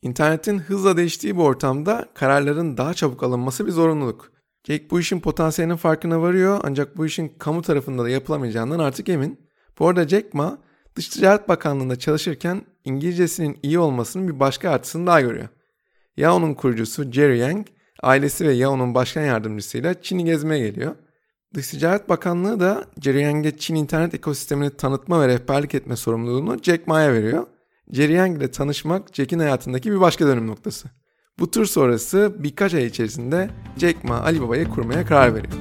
İnternetin 0.03 0.59
hızla 0.59 0.97
değiştiği 0.97 1.37
bu 1.37 1.45
ortamda 1.45 2.09
kararların 2.15 2.77
daha 2.77 2.95
çabuk 2.95 3.23
alınması 3.23 3.67
bir 3.67 3.73
zorunluluk. 3.73 4.33
Jake 4.65 4.91
bu 4.91 5.01
işin 5.01 5.21
potansiyelinin 5.21 5.77
farkına 5.77 6.23
varıyor 6.23 6.61
ancak 6.65 6.97
bu 6.97 7.07
işin 7.07 7.29
kamu 7.39 7.63
tarafında 7.63 8.05
da 8.05 8.09
yapılamayacağından 8.09 8.79
artık 8.79 9.09
emin. 9.09 9.41
Bu 9.79 9.89
arada 9.89 10.09
Jack 10.09 10.35
Ma 10.35 10.59
Dış 10.97 11.09
Ticaret 11.09 11.49
Bakanlığı'nda 11.49 11.99
çalışırken 11.99 12.63
İngilizcesinin 12.85 13.59
iyi 13.63 13.79
olmasının 13.79 14.29
bir 14.29 14.41
başka 14.41 14.71
artısını 14.71 15.07
daha 15.07 15.21
görüyor. 15.21 15.49
Yao'nun 16.17 16.55
kurucusu 16.55 17.13
Jerry 17.13 17.39
Yang, 17.39 17.67
ailesi 18.05 18.49
ve 18.49 18.53
Yao'nun 18.53 18.95
başkan 18.95 19.23
yardımcısıyla 19.23 20.03
Çin'i 20.03 20.25
gezmeye 20.25 20.69
geliyor. 20.69 20.95
Dış 21.55 21.69
Ticaret 21.69 22.09
Bakanlığı 22.09 22.61
da 22.61 22.85
Jerry 23.01 23.21
Yang'e 23.21 23.57
Çin 23.57 23.75
internet 23.75 24.15
ekosistemini 24.15 24.71
tanıtma 24.71 25.21
ve 25.21 25.29
rehberlik 25.29 25.75
etme 25.75 25.97
sorumluluğunu 25.97 26.59
Jack 26.63 26.87
Ma'ya 26.87 27.13
veriyor. 27.13 27.47
Jerry 27.93 28.13
Yang 28.13 28.39
ile 28.39 28.51
tanışmak 28.51 29.15
Jack'in 29.15 29.39
hayatındaki 29.39 29.93
bir 29.93 30.01
başka 30.01 30.27
dönüm 30.27 30.47
noktası. 30.47 30.89
Bu 31.39 31.51
tur 31.51 31.67
sonrası 31.67 32.35
birkaç 32.39 32.75
ay 32.75 32.87
içerisinde 32.87 33.51
Jack 33.79 34.05
Ma 34.05 34.21
Alibaba'yı 34.21 34.69
kurmaya 34.69 35.07
karar 35.07 35.35
veriyor. 35.35 35.55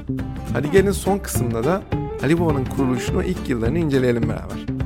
Hadi 0.53 0.71
gelin 0.71 0.91
son 0.91 1.17
kısımda 1.17 1.63
da 1.63 1.83
Alibaba'nın 2.23 2.65
kuruluşunu 2.65 3.23
ilk 3.23 3.49
yıllarını 3.49 3.79
inceleyelim 3.79 4.29
beraber. 4.29 4.82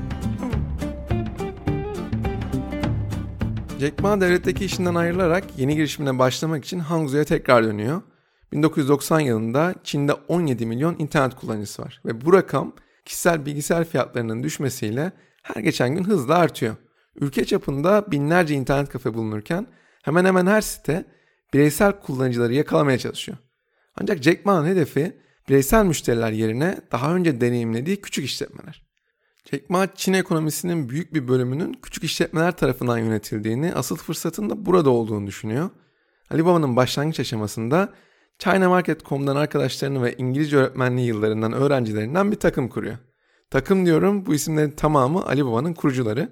Jack 3.79 3.99
Ma 3.99 4.21
devletteki 4.21 4.65
işinden 4.65 4.95
ayrılarak 4.95 5.43
yeni 5.57 5.75
girişimine 5.75 6.19
başlamak 6.19 6.65
için 6.65 6.79
Hangzhou'ya 6.79 7.23
tekrar 7.23 7.63
dönüyor. 7.63 8.01
1990 8.51 9.19
yılında 9.19 9.75
Çin'de 9.83 10.13
17 10.13 10.65
milyon 10.65 10.95
internet 10.99 11.35
kullanıcısı 11.35 11.81
var 11.81 12.01
ve 12.05 12.25
bu 12.25 12.33
rakam 12.33 12.73
kişisel 13.05 13.45
bilgisayar 13.45 13.85
fiyatlarının 13.85 14.43
düşmesiyle 14.43 15.11
her 15.43 15.61
geçen 15.61 15.95
gün 15.95 16.03
hızla 16.03 16.35
artıyor. 16.35 16.75
Ülke 17.15 17.45
çapında 17.45 18.11
binlerce 18.11 18.55
internet 18.55 18.89
kafe 18.89 19.13
bulunurken 19.13 19.67
hemen 20.03 20.25
hemen 20.25 20.47
her 20.47 20.61
site 20.61 21.05
bireysel 21.53 21.99
kullanıcıları 21.99 22.53
yakalamaya 22.53 22.97
çalışıyor. 22.97 23.37
Ancak 24.01 24.23
Jack 24.23 24.45
Ma'nın 24.45 24.67
hedefi 24.67 25.17
bireysel 25.49 25.85
müşteriler 25.85 26.31
yerine 26.31 26.77
daha 26.91 27.15
önce 27.15 27.41
deneyimlediği 27.41 28.01
küçük 28.01 28.25
işletmeler. 28.25 28.86
Ma 29.69 29.87
Çin 29.95 30.13
ekonomisinin 30.13 30.89
büyük 30.89 31.13
bir 31.13 31.27
bölümünün 31.27 31.73
küçük 31.81 32.03
işletmeler 32.03 32.57
tarafından 32.57 32.97
yönetildiğini, 32.97 33.73
asıl 33.73 33.95
fırsatın 33.95 34.49
da 34.49 34.65
burada 34.65 34.89
olduğunu 34.89 35.27
düşünüyor. 35.27 35.69
Alibaba'nın 36.31 36.75
başlangıç 36.75 37.19
aşamasında 37.19 37.93
ChinaMarket.com'dan 38.39 39.35
arkadaşlarını 39.35 40.03
ve 40.03 40.15
İngilizce 40.17 40.57
öğretmenliği 40.57 41.07
yıllarından 41.07 41.53
öğrencilerinden 41.53 42.31
bir 42.31 42.35
takım 42.35 42.69
kuruyor. 42.69 42.97
Takım 43.49 43.85
diyorum 43.85 44.25
bu 44.25 44.33
isimlerin 44.33 44.71
tamamı 44.71 45.25
Alibaba'nın 45.25 45.73
kurucuları. 45.73 46.29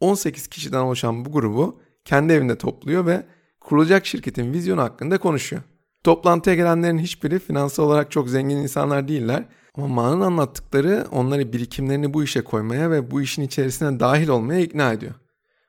18 0.00 0.46
kişiden 0.46 0.80
oluşan 0.80 1.24
bu 1.24 1.32
grubu 1.32 1.80
kendi 2.04 2.32
evinde 2.32 2.58
topluyor 2.58 3.06
ve 3.06 3.26
kurulacak 3.60 4.06
şirketin 4.06 4.52
vizyonu 4.52 4.82
hakkında 4.82 5.18
konuşuyor. 5.18 5.62
Toplantıya 6.04 6.56
gelenlerin 6.56 6.98
hiçbiri 6.98 7.38
finansal 7.38 7.84
olarak 7.84 8.10
çok 8.10 8.28
zengin 8.28 8.56
insanlar 8.56 9.08
değiller 9.08 9.44
ama 9.74 9.88
Ma'nın 9.88 10.20
anlattıkları 10.20 11.06
onları 11.12 11.52
birikimlerini 11.52 12.14
bu 12.14 12.24
işe 12.24 12.44
koymaya 12.44 12.90
ve 12.90 13.10
bu 13.10 13.22
işin 13.22 13.42
içerisine 13.42 14.00
dahil 14.00 14.28
olmaya 14.28 14.60
ikna 14.60 14.92
ediyor. 14.92 15.14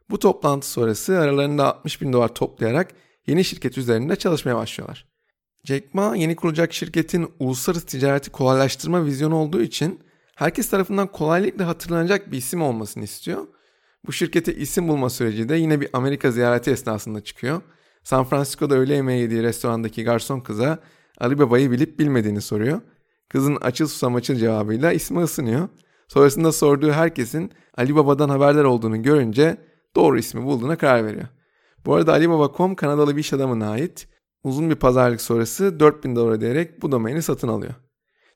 Bu 0.10 0.20
toplantı 0.20 0.70
sonrası 0.70 1.20
aralarında 1.20 1.75
60 1.75 2.01
bin 2.01 2.13
dolar 2.13 2.27
toplayarak 2.27 2.91
yeni 3.27 3.43
şirket 3.43 3.77
üzerinde 3.77 4.15
çalışmaya 4.15 4.55
başlıyorlar. 4.55 5.08
Jack 5.63 5.93
Ma 5.93 6.15
yeni 6.15 6.36
kurulacak 6.36 6.74
şirketin 6.74 7.34
uluslararası 7.39 7.86
ticareti 7.86 8.31
kolaylaştırma 8.31 9.05
vizyonu 9.05 9.36
olduğu 9.36 9.62
için 9.62 10.00
herkes 10.36 10.70
tarafından 10.70 11.08
kolaylıkla 11.08 11.67
hatırlanacak 11.67 12.31
bir 12.31 12.38
isim 12.38 12.62
olmasını 12.62 13.03
istiyor. 13.03 13.48
Bu 14.05 14.12
şirkete 14.12 14.55
isim 14.55 14.88
bulma 14.88 15.10
süreci 15.10 15.50
de 15.50 15.55
yine 15.55 15.81
bir 15.81 15.89
Amerika 15.93 16.31
ziyareti 16.31 16.72
esnasında 16.72 17.22
çıkıyor. 17.24 17.62
San 18.03 18.25
Francisco'da 18.25 18.75
öğle 18.75 18.96
yemeği 18.96 19.22
yediği 19.22 19.43
restorandaki 19.43 20.03
garson 20.03 20.39
kıza 20.39 20.79
Ali 21.17 21.39
Baba'yı 21.39 21.72
bilip 21.72 22.00
bilmediğini 22.00 22.41
soruyor. 22.41 22.81
Kızın 23.31 23.55
açıl 23.55 23.88
susam 23.88 24.15
açıl 24.15 24.35
cevabıyla 24.35 24.91
ismi 24.91 25.19
ısınıyor. 25.19 25.69
Sonrasında 26.07 26.51
sorduğu 26.51 26.91
herkesin 26.91 27.51
Ali 27.77 27.95
Baba'dan 27.95 28.29
haberdar 28.29 28.63
olduğunu 28.63 29.03
görünce 29.03 29.57
doğru 29.95 30.19
ismi 30.19 30.43
bulduğuna 30.43 30.75
karar 30.77 31.05
veriyor. 31.05 31.27
Bu 31.85 31.95
arada 31.95 32.13
Alibaba.com 32.13 32.75
Kanadalı 32.75 33.15
bir 33.15 33.21
iş 33.21 33.33
adamına 33.33 33.69
ait. 33.69 34.07
Uzun 34.43 34.69
bir 34.69 34.75
pazarlık 34.75 35.21
sonrası 35.21 35.79
4000 35.79 36.15
dolar 36.15 36.31
ödeyerek 36.31 36.81
bu 36.81 36.91
domaini 36.91 37.21
satın 37.21 37.47
alıyor. 37.47 37.73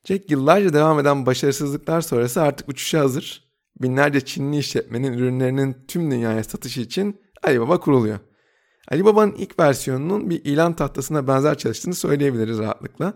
Jack 0.04 0.30
yıllarca 0.30 0.72
devam 0.72 0.98
eden 0.98 1.26
başarısızlıklar 1.26 2.00
sonrası 2.00 2.42
artık 2.42 2.68
uçuşa 2.68 3.00
hazır. 3.00 3.44
Binlerce 3.82 4.20
Çinli 4.20 4.58
işletmenin 4.58 5.12
ürünlerinin 5.12 5.76
tüm 5.88 6.10
dünyaya 6.10 6.44
satışı 6.44 6.80
için 6.80 7.20
Alibaba 7.42 7.80
kuruluyor. 7.80 8.18
Alibaba'nın 8.90 9.32
ilk 9.32 9.58
versiyonunun 9.58 10.30
bir 10.30 10.44
ilan 10.44 10.76
tahtasına 10.76 11.26
benzer 11.26 11.58
çalıştığını 11.58 11.94
söyleyebiliriz 11.94 12.58
rahatlıkla. 12.58 13.14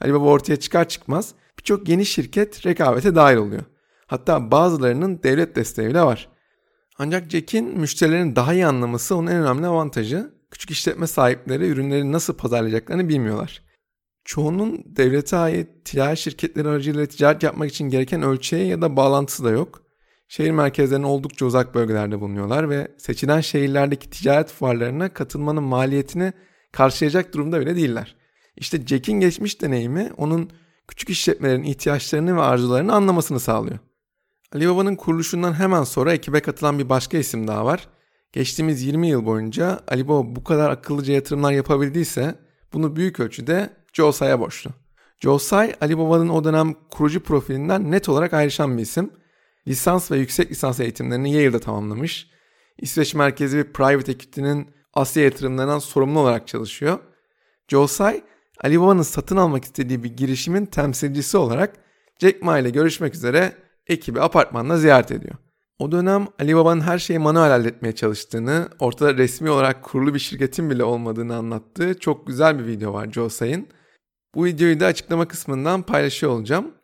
Alibaba 0.00 0.24
ortaya 0.24 0.56
çıkar 0.56 0.88
çıkmaz 0.88 1.34
birçok 1.58 1.88
yeni 1.88 2.06
şirket 2.06 2.66
rekabete 2.66 3.14
dahil 3.14 3.36
oluyor. 3.36 3.62
Hatta 4.06 4.50
bazılarının 4.50 5.22
devlet 5.22 5.56
desteği 5.56 5.88
bile 5.88 6.02
var. 6.02 6.28
Ancak 6.98 7.30
Jack'in 7.30 7.78
müşterilerin 7.78 8.36
daha 8.36 8.54
iyi 8.54 8.66
anlaması 8.66 9.16
onun 9.16 9.26
en 9.26 9.42
önemli 9.42 9.66
avantajı. 9.66 10.34
Küçük 10.50 10.70
işletme 10.70 11.06
sahipleri 11.06 11.68
ürünleri 11.68 12.12
nasıl 12.12 12.34
pazarlayacaklarını 12.34 13.08
bilmiyorlar. 13.08 13.62
Çoğunun 14.24 14.82
devlete 14.86 15.36
ait 15.36 15.68
ticaret 15.84 16.18
şirketleri 16.18 16.68
aracılığıyla 16.68 17.06
ticaret 17.06 17.42
yapmak 17.42 17.70
için 17.70 17.88
gereken 17.88 18.22
ölçeği 18.22 18.68
ya 18.68 18.82
da 18.82 18.96
bağlantısı 18.96 19.44
da 19.44 19.50
yok. 19.50 19.82
Şehir 20.28 20.50
merkezlerine 20.50 21.06
oldukça 21.06 21.46
uzak 21.46 21.74
bölgelerde 21.74 22.20
bulunuyorlar 22.20 22.70
ve 22.70 22.88
seçilen 22.98 23.40
şehirlerdeki 23.40 24.10
ticaret 24.10 24.50
fuarlarına 24.50 25.12
katılmanın 25.12 25.62
maliyetini 25.62 26.32
karşılayacak 26.72 27.34
durumda 27.34 27.60
bile 27.60 27.76
değiller. 27.76 28.16
İşte 28.60 28.86
Jack'in 28.86 29.20
geçmiş 29.20 29.60
deneyimi 29.60 30.10
onun 30.16 30.50
küçük 30.88 31.10
işletmelerin 31.10 31.62
ihtiyaçlarını 31.62 32.36
ve 32.36 32.40
arzularını 32.40 32.92
anlamasını 32.94 33.40
sağlıyor. 33.40 33.78
Alibaba'nın 34.54 34.96
kuruluşundan 34.96 35.52
hemen 35.52 35.82
sonra 35.82 36.12
ekibe 36.12 36.40
katılan 36.40 36.78
bir 36.78 36.88
başka 36.88 37.18
isim 37.18 37.48
daha 37.48 37.64
var. 37.64 37.88
Geçtiğimiz 38.32 38.82
20 38.82 39.08
yıl 39.08 39.26
boyunca 39.26 39.80
Alibaba 39.88 40.36
bu 40.36 40.44
kadar 40.44 40.70
akıllıca 40.70 41.14
yatırımlar 41.14 41.52
yapabildiyse 41.52 42.34
bunu 42.72 42.96
büyük 42.96 43.20
ölçüde 43.20 43.70
Joe 43.92 44.12
borçlu. 44.12 44.70
Joe 45.18 45.38
Tsai, 45.38 45.74
Alibaba'nın 45.80 46.28
o 46.28 46.44
dönem 46.44 46.74
kurucu 46.90 47.22
profilinden 47.22 47.90
net 47.90 48.08
olarak 48.08 48.32
ayrışan 48.32 48.76
bir 48.78 48.82
isim. 48.82 49.10
Lisans 49.68 50.10
ve 50.10 50.18
yüksek 50.18 50.50
lisans 50.50 50.80
eğitimlerini 50.80 51.32
Yale'da 51.32 51.58
tamamlamış. 51.58 52.30
İsveç 52.78 53.14
merkezi 53.14 53.58
bir 53.58 53.72
private 53.72 54.12
equity'nin 54.12 54.70
Asya 54.94 55.24
yatırımlarından 55.24 55.78
sorumlu 55.78 56.20
olarak 56.20 56.48
çalışıyor. 56.48 56.98
Joe 57.68 57.86
Tsai, 57.86 58.22
Alibaba'nın 58.64 59.02
satın 59.02 59.36
almak 59.36 59.64
istediği 59.64 60.04
bir 60.04 60.16
girişimin 60.16 60.66
temsilcisi 60.66 61.36
olarak 61.36 61.76
Jack 62.18 62.42
Ma 62.42 62.58
ile 62.58 62.70
görüşmek 62.70 63.14
üzere 63.14 63.52
ekibi 63.86 64.20
apartmanla 64.20 64.78
ziyaret 64.78 65.12
ediyor. 65.12 65.34
O 65.78 65.92
dönem 65.92 66.26
Alibaba'nın 66.38 66.80
her 66.80 66.98
şeyi 66.98 67.18
manuel 67.18 67.50
halletmeye 67.50 67.94
çalıştığını, 67.94 68.68
ortada 68.78 69.14
resmi 69.14 69.50
olarak 69.50 69.82
kurulu 69.82 70.14
bir 70.14 70.18
şirketin 70.18 70.70
bile 70.70 70.84
olmadığını 70.84 71.36
anlattığı 71.36 71.98
çok 71.98 72.26
güzel 72.26 72.58
bir 72.58 72.66
video 72.66 72.92
var 72.92 73.10
Joe 73.12 73.28
Tsai'nin. 73.28 73.68
Bu 74.34 74.44
videoyu 74.44 74.80
da 74.80 74.86
açıklama 74.86 75.28
kısmından 75.28 75.82
paylaşıyor 75.82 76.32
olacağım. 76.32 76.74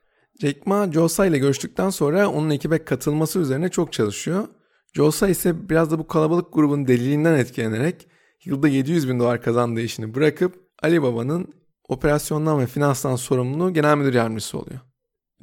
Jack 0.41 0.67
Ma, 0.67 0.93
Joe 0.93 1.07
Tsai 1.07 1.29
ile 1.29 1.39
görüştükten 1.39 1.91
sonra 1.91 2.29
onun 2.29 2.51
ekibe 2.51 2.85
katılması 2.85 3.39
üzerine 3.39 3.69
çok 3.69 3.93
çalışıyor. 3.93 4.49
Joe 4.93 5.11
Tsai 5.11 5.31
ise 5.31 5.69
biraz 5.69 5.91
da 5.91 5.99
bu 5.99 6.07
kalabalık 6.07 6.53
grubun 6.53 6.89
deliliğinden 6.89 7.39
etkilenerek 7.39 8.09
yılda 8.45 8.69
700 8.69 9.09
bin 9.09 9.21
dolar 9.21 9.43
kazandığı 9.43 9.81
işini 9.81 10.15
bırakıp 10.15 10.55
Alibaba'nın 10.83 11.49
operasyondan 11.89 12.61
ve 12.61 12.67
finanstan 12.67 13.17
sorumlu 13.17 13.73
genel 13.73 13.97
müdür 13.97 14.15
yardımcısı 14.15 14.59
oluyor. 14.59 14.81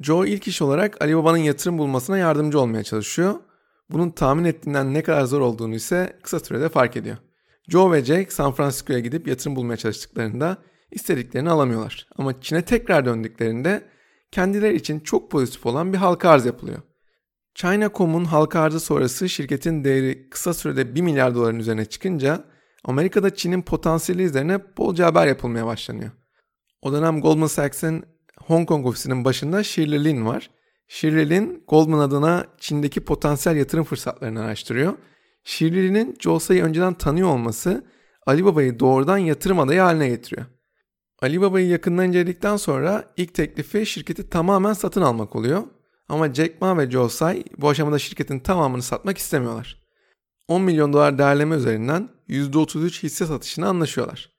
Joe 0.00 0.26
ilk 0.26 0.48
iş 0.48 0.62
olarak 0.62 1.02
Alibaba'nın 1.02 1.38
yatırım 1.38 1.78
bulmasına 1.78 2.18
yardımcı 2.18 2.60
olmaya 2.60 2.82
çalışıyor. 2.82 3.34
Bunun 3.90 4.10
tahmin 4.10 4.44
ettiğinden 4.44 4.94
ne 4.94 5.02
kadar 5.02 5.24
zor 5.24 5.40
olduğunu 5.40 5.74
ise 5.74 6.18
kısa 6.22 6.40
sürede 6.40 6.68
fark 6.68 6.96
ediyor. 6.96 7.16
Joe 7.68 7.92
ve 7.92 8.04
Jake 8.04 8.30
San 8.30 8.52
Francisco'ya 8.52 8.98
gidip 8.98 9.28
yatırım 9.28 9.56
bulmaya 9.56 9.76
çalıştıklarında 9.76 10.58
istediklerini 10.90 11.50
alamıyorlar. 11.50 12.08
Ama 12.16 12.40
Çin'e 12.40 12.62
tekrar 12.62 13.04
döndüklerinde 13.04 13.82
kendileri 14.30 14.76
için 14.76 15.00
çok 15.00 15.30
pozitif 15.30 15.66
olan 15.66 15.92
bir 15.92 15.98
halka 15.98 16.30
arz 16.30 16.46
yapılıyor. 16.46 16.78
China.com'un 17.54 18.24
halka 18.24 18.60
arzı 18.60 18.80
sonrası 18.80 19.28
şirketin 19.28 19.84
değeri 19.84 20.30
kısa 20.30 20.54
sürede 20.54 20.94
1 20.94 21.00
milyar 21.00 21.34
doların 21.34 21.58
üzerine 21.58 21.84
çıkınca 21.84 22.44
Amerika'da 22.84 23.34
Çin'in 23.34 23.62
potansiyeli 23.62 24.22
üzerine 24.22 24.60
bolca 24.76 25.06
haber 25.06 25.26
yapılmaya 25.26 25.66
başlanıyor. 25.66 26.10
O 26.84 26.92
dönem 26.92 27.20
Goldman 27.20 27.46
Sachs'in 27.46 28.04
Hong 28.36 28.68
Kong 28.68 28.86
ofisinin 28.86 29.24
başında 29.24 29.62
Shirley 29.62 30.04
Lin 30.04 30.26
var. 30.26 30.50
Shirley 30.88 31.30
Lin, 31.30 31.64
Goldman 31.68 31.98
adına 31.98 32.46
Çin'deki 32.58 33.00
potansiyel 33.00 33.56
yatırım 33.56 33.84
fırsatlarını 33.84 34.40
araştırıyor. 34.40 34.94
Shirley 35.44 35.88
Lin'in 35.88 36.16
Josa'yı 36.20 36.64
önceden 36.64 36.94
tanıyor 36.94 37.28
olması 37.28 37.84
Alibaba'yı 38.26 38.80
doğrudan 38.80 39.18
yatırım 39.18 39.58
adayı 39.58 39.80
haline 39.80 40.08
getiriyor. 40.08 40.46
Alibaba'yı 41.22 41.66
yakından 41.66 42.08
inceledikten 42.08 42.56
sonra 42.56 43.12
ilk 43.16 43.34
teklifi 43.34 43.86
şirketi 43.86 44.30
tamamen 44.30 44.72
satın 44.72 45.02
almak 45.02 45.36
oluyor. 45.36 45.62
Ama 46.08 46.34
Jack 46.34 46.60
Ma 46.60 46.78
ve 46.78 46.90
Joe 46.90 47.08
Tsai 47.08 47.44
bu 47.58 47.68
aşamada 47.68 47.98
şirketin 47.98 48.38
tamamını 48.38 48.82
satmak 48.82 49.18
istemiyorlar. 49.18 49.84
10 50.48 50.62
milyon 50.62 50.92
dolar 50.92 51.18
değerleme 51.18 51.56
üzerinden 51.56 52.08
%33 52.28 53.02
hisse 53.02 53.26
satışını 53.26 53.68
anlaşıyorlar. 53.68 54.33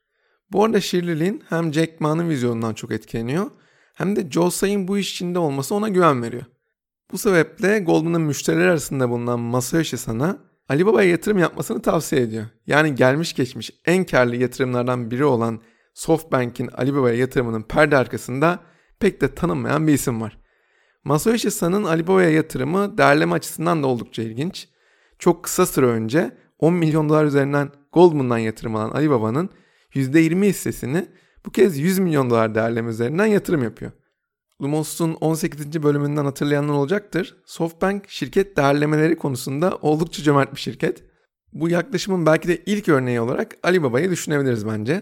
Bu 0.55 0.63
arada 0.63 0.81
Shirley 0.81 1.19
Lin 1.19 1.43
hem 1.49 1.73
Jack 1.73 2.01
Ma'nın 2.01 2.29
vizyonundan 2.29 2.73
çok 2.73 2.91
etkileniyor 2.91 3.45
hem 3.93 4.15
de 4.15 4.31
Joe 4.31 4.49
Tsai'nin 4.49 4.87
bu 4.87 4.97
iş 4.97 5.11
içinde 5.11 5.39
olması 5.39 5.75
ona 5.75 5.89
güven 5.89 6.23
veriyor. 6.23 6.43
Bu 7.11 7.17
sebeple 7.17 7.79
Goldman'ın 7.79 8.21
müşteriler 8.21 8.67
arasında 8.67 9.09
bulunan 9.09 9.39
Masayoshi 9.39 9.97
Son'a 9.97 10.37
Alibaba'ya 10.69 11.09
yatırım 11.09 11.37
yapmasını 11.37 11.81
tavsiye 11.81 12.21
ediyor. 12.21 12.45
Yani 12.67 12.95
gelmiş 12.95 13.33
geçmiş 13.33 13.71
en 13.85 14.03
karlı 14.03 14.35
yatırımlardan 14.35 15.11
biri 15.11 15.25
olan 15.25 15.61
SoftBank'in 15.93 16.67
Alibaba'ya 16.67 17.15
yatırımının 17.15 17.61
perde 17.61 17.97
arkasında 17.97 18.59
pek 18.99 19.21
de 19.21 19.35
tanınmayan 19.35 19.87
bir 19.87 19.93
isim 19.93 20.21
var. 20.21 20.37
Masayoshi 21.03 21.51
Son'un 21.51 21.83
Alibaba'ya 21.83 22.29
yatırımı 22.29 22.97
değerleme 22.97 23.35
açısından 23.35 23.83
da 23.83 23.87
oldukça 23.87 24.23
ilginç. 24.23 24.67
Çok 25.19 25.43
kısa 25.43 25.65
süre 25.65 25.85
önce 25.85 26.37
10 26.59 26.73
milyon 26.73 27.09
dolar 27.09 27.25
üzerinden 27.25 27.69
Goldman'dan 27.91 28.37
yatırım 28.37 28.75
alan 28.75 28.91
Alibaba'nın 28.91 29.49
%20 29.95 30.45
hissesini 30.45 31.07
bu 31.45 31.51
kez 31.51 31.77
100 31.77 31.99
milyon 31.99 32.29
dolar 32.29 32.55
değerleme 32.55 32.89
üzerinden 32.91 33.25
yatırım 33.25 33.63
yapıyor. 33.63 33.91
Lumos'un 34.61 35.13
18. 35.13 35.83
bölümünden 35.83 36.25
hatırlayanlar 36.25 36.73
olacaktır. 36.73 37.37
SoftBank 37.45 38.09
şirket 38.09 38.57
değerlemeleri 38.57 39.17
konusunda 39.17 39.77
oldukça 39.81 40.23
cömert 40.23 40.55
bir 40.55 40.59
şirket. 40.59 41.03
Bu 41.53 41.69
yaklaşımın 41.69 42.25
belki 42.25 42.47
de 42.47 42.61
ilk 42.65 42.89
örneği 42.89 43.21
olarak 43.21 43.57
Alibaba'yı 43.63 44.11
düşünebiliriz 44.11 44.67
bence. 44.67 45.01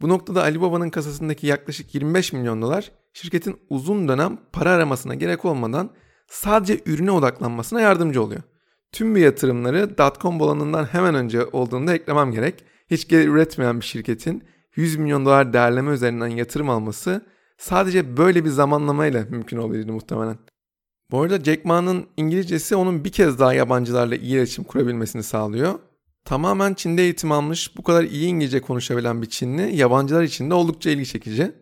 Bu 0.00 0.08
noktada 0.08 0.42
Alibaba'nın 0.42 0.90
kasasındaki 0.90 1.46
yaklaşık 1.46 1.94
25 1.94 2.32
milyon 2.32 2.62
dolar 2.62 2.92
şirketin 3.12 3.56
uzun 3.70 4.08
dönem 4.08 4.38
para 4.52 4.70
aramasına 4.70 5.14
gerek 5.14 5.44
olmadan 5.44 5.90
sadece 6.28 6.80
ürüne 6.86 7.10
odaklanmasına 7.10 7.80
yardımcı 7.80 8.22
oluyor. 8.22 8.42
Tüm 8.92 9.14
bu 9.14 9.18
yatırımları 9.18 9.98
dotcom 9.98 10.40
bolanından 10.40 10.84
hemen 10.84 11.14
önce 11.14 11.44
olduğunda 11.44 11.94
eklemem 11.94 12.32
gerek. 12.32 12.64
Hiç 12.90 13.08
gelir 13.08 13.28
üretmeyen 13.28 13.80
bir 13.80 13.84
şirketin 13.84 14.44
100 14.76 14.96
milyon 14.96 15.24
dolar 15.26 15.52
değerleme 15.52 15.92
üzerinden 15.92 16.26
yatırım 16.26 16.70
alması 16.70 17.26
sadece 17.58 18.16
böyle 18.16 18.44
bir 18.44 18.50
zamanlamayla 18.50 19.24
mümkün 19.30 19.56
olabilirdi 19.56 19.92
muhtemelen. 19.92 20.38
Bu 21.10 21.22
arada 21.22 21.44
Jack 21.44 21.64
Ma'nın 21.64 22.06
İngilizcesi 22.16 22.76
onun 22.76 23.04
bir 23.04 23.12
kez 23.12 23.38
daha 23.38 23.54
yabancılarla 23.54 24.16
iyi 24.16 24.34
iletişim 24.34 24.64
kurabilmesini 24.64 25.22
sağlıyor. 25.22 25.78
Tamamen 26.24 26.74
Çin'de 26.74 27.02
eğitim 27.02 27.32
almış, 27.32 27.76
bu 27.76 27.82
kadar 27.82 28.04
iyi 28.04 28.26
İngilizce 28.26 28.60
konuşabilen 28.60 29.22
bir 29.22 29.26
Çinli 29.26 29.76
yabancılar 29.76 30.22
için 30.22 30.50
de 30.50 30.54
oldukça 30.54 30.90
ilgi 30.90 31.06
çekici. 31.06 31.52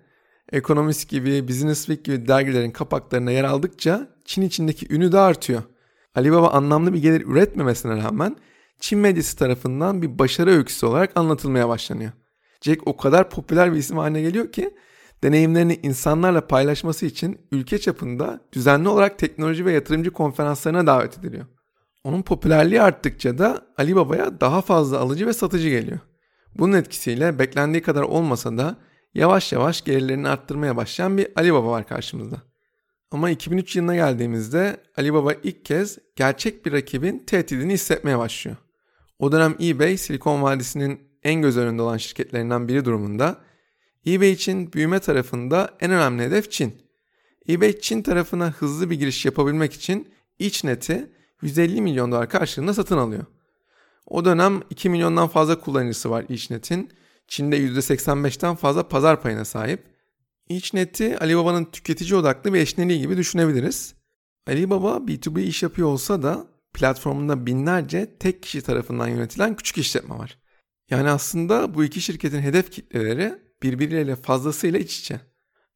Economist 0.53 1.09
gibi, 1.09 1.49
Business 1.49 1.79
Week 1.87 2.05
gibi 2.05 2.29
dergilerin 2.29 2.71
kapaklarına 2.71 3.31
yer 3.31 3.45
aldıkça 3.45 4.09
Çin 4.25 4.43
içindeki 4.43 4.95
ünü 4.95 5.13
de 5.13 5.19
artıyor. 5.19 5.63
Alibaba 6.15 6.49
anlamlı 6.49 6.93
bir 6.95 7.03
gelir 7.03 7.27
üretmemesine 7.27 7.97
rağmen 7.97 8.37
Çin 8.81 8.99
medyası 8.99 9.37
tarafından 9.37 10.03
bir 10.03 10.19
başarı 10.19 10.51
öyküsü 10.51 10.87
olarak 10.87 11.17
anlatılmaya 11.17 11.69
başlanıyor. 11.69 12.13
Jack 12.61 12.87
o 12.87 12.97
kadar 12.97 13.31
popüler 13.31 13.73
bir 13.73 13.79
isim 13.79 13.99
haline 13.99 14.21
geliyor 14.21 14.53
ki 14.53 14.75
deneyimlerini 15.23 15.81
insanlarla 15.83 16.47
paylaşması 16.47 17.07
için 17.07 17.39
ülke 17.53 17.79
çapında 17.79 18.41
düzenli 18.53 18.89
olarak 18.89 19.19
teknoloji 19.19 19.65
ve 19.65 19.73
yatırımcı 19.73 20.11
konferanslarına 20.11 20.87
davet 20.87 21.19
ediliyor. 21.19 21.47
Onun 22.05 22.23
popülerliği 22.23 22.83
arttıkça 22.83 23.39
da 23.39 23.67
Ali 23.79 23.97
Baba'ya 23.97 24.41
daha 24.41 24.63
fazla 24.63 24.99
alıcı 24.99 25.27
ve 25.27 25.33
satıcı 25.33 25.69
geliyor. 25.69 25.99
Bunun 26.59 26.73
etkisiyle 26.73 27.39
beklendiği 27.39 27.83
kadar 27.83 28.03
olmasa 28.03 28.59
da 28.59 28.77
yavaş 29.15 29.53
yavaş 29.53 29.85
gelirlerini 29.85 30.29
arttırmaya 30.29 30.77
başlayan 30.77 31.19
bir 31.19 31.29
Ali 31.37 31.53
Baba 31.53 31.71
var 31.71 31.87
karşımızda. 31.87 32.43
Ama 33.11 33.31
2003 33.31 33.77
yılına 33.77 33.95
geldiğimizde 33.95 34.77
Ali 34.97 35.15
Baba 35.15 35.33
ilk 35.33 35.65
kez 35.65 35.99
gerçek 36.17 36.67
bir 36.67 36.73
rakibin 36.73 37.19
tehdidini 37.19 37.73
hissetmeye 37.73 38.19
başlıyor. 38.19 38.57
O 39.19 39.33
dönem 39.33 39.57
eBay 39.61 39.97
Silikon 39.97 40.43
Vadisi'nin 40.43 41.01
en 41.23 41.43
göz 41.43 41.57
önünde 41.57 41.83
olan 41.83 41.97
şirketlerinden 41.97 42.69
biri 42.69 42.85
durumunda. 42.85 43.41
eBay 44.07 44.33
için 44.33 44.73
büyüme 44.73 44.99
tarafında 44.99 45.77
en 45.81 45.91
önemli 45.91 46.23
hedef 46.23 46.51
Çin. 46.51 46.83
eBay 47.49 47.81
Çin 47.81 48.03
tarafına 48.03 48.51
hızlı 48.51 48.91
bir 48.91 48.99
giriş 48.99 49.25
yapabilmek 49.25 49.73
için 49.73 50.09
İçnet'i 50.39 51.13
150 51.43 51.81
milyon 51.81 52.13
dolar 52.13 52.29
karşılığında 52.29 52.75
satın 52.75 52.99
alıyor. 52.99 53.25
O 54.07 54.25
dönem 54.25 54.63
2 54.71 54.89
milyondan 54.89 55.29
fazla 55.29 55.61
kullanıcısı 55.61 56.11
var 56.11 56.25
İçnet'in. 56.29 56.91
Çin'de 57.29 57.59
%85'ten 57.59 58.55
fazla 58.55 58.89
pazar 58.89 59.23
payına 59.23 59.45
sahip. 59.45 59.85
İçnet'i 60.49 61.19
Alibaba'nın 61.19 61.65
tüketici 61.65 62.15
odaklı 62.15 62.55
bir 62.55 62.61
eşneliği 62.61 63.01
gibi 63.01 63.17
düşünebiliriz. 63.17 63.95
Alibaba 64.47 64.97
B2B 64.97 65.41
iş 65.41 65.63
yapıyor 65.63 65.89
olsa 65.89 66.23
da 66.23 66.47
platformunda 66.79 67.47
binlerce 67.47 68.17
tek 68.19 68.43
kişi 68.43 68.63
tarafından 68.63 69.09
yönetilen 69.09 69.57
küçük 69.57 69.79
işletme 69.79 70.19
var. 70.19 70.39
Yani 70.91 71.11
aslında 71.11 71.75
bu 71.75 71.85
iki 71.85 72.01
şirketin 72.01 72.41
hedef 72.41 72.71
kitleleri 72.71 73.35
birbirleriyle 73.63 74.17
fazlasıyla 74.17 74.79
iç 74.79 75.01
içe. 75.01 75.21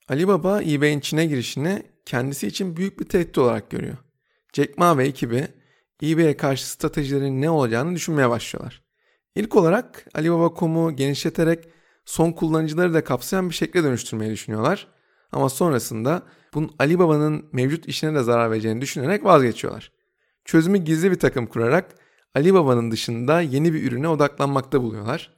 Alibaba 0.08 0.62
eBay'in 0.62 1.00
Çin'e 1.00 1.26
girişini 1.26 1.82
kendisi 2.06 2.46
için 2.46 2.76
büyük 2.76 3.00
bir 3.00 3.04
tehdit 3.04 3.38
olarak 3.38 3.70
görüyor. 3.70 3.96
Jack 4.52 4.78
Ma 4.78 4.98
ve 4.98 5.06
ekibi 5.06 5.48
eBay'e 6.02 6.36
karşı 6.36 6.70
stratejilerin 6.70 7.42
ne 7.42 7.50
olacağını 7.50 7.94
düşünmeye 7.94 8.30
başlıyorlar. 8.30 8.82
İlk 9.34 9.56
olarak 9.56 10.06
Alibaba.com'u 10.14 10.96
genişleterek 10.96 11.68
son 12.04 12.32
kullanıcıları 12.32 12.94
da 12.94 13.04
kapsayan 13.04 13.50
bir 13.50 13.54
şekle 13.54 13.84
dönüştürmeyi 13.84 14.32
düşünüyorlar. 14.32 14.88
Ama 15.32 15.48
sonrasında 15.48 16.22
bunun 16.54 16.74
Alibaba'nın 16.78 17.48
mevcut 17.52 17.88
işine 17.88 18.14
de 18.14 18.22
zarar 18.22 18.50
vereceğini 18.50 18.80
düşünerek 18.80 19.24
vazgeçiyorlar. 19.24 20.01
Çözümü 20.44 20.78
gizli 20.78 21.10
bir 21.10 21.18
takım 21.18 21.46
kurarak 21.46 21.94
Alibaba'nın 22.34 22.90
dışında 22.90 23.40
yeni 23.40 23.72
bir 23.72 23.82
ürüne 23.82 24.08
odaklanmakta 24.08 24.82
buluyorlar. 24.82 25.30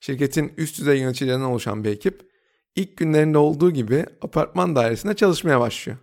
Şirketin 0.00 0.52
üst 0.56 0.78
düzey 0.78 0.98
yöneticilerinden 0.98 1.44
oluşan 1.44 1.84
bir 1.84 1.90
ekip 1.90 2.30
ilk 2.76 2.96
günlerinde 2.96 3.38
olduğu 3.38 3.70
gibi 3.70 4.06
apartman 4.22 4.76
dairesinde 4.76 5.14
çalışmaya 5.14 5.60
başlıyor. 5.60 5.98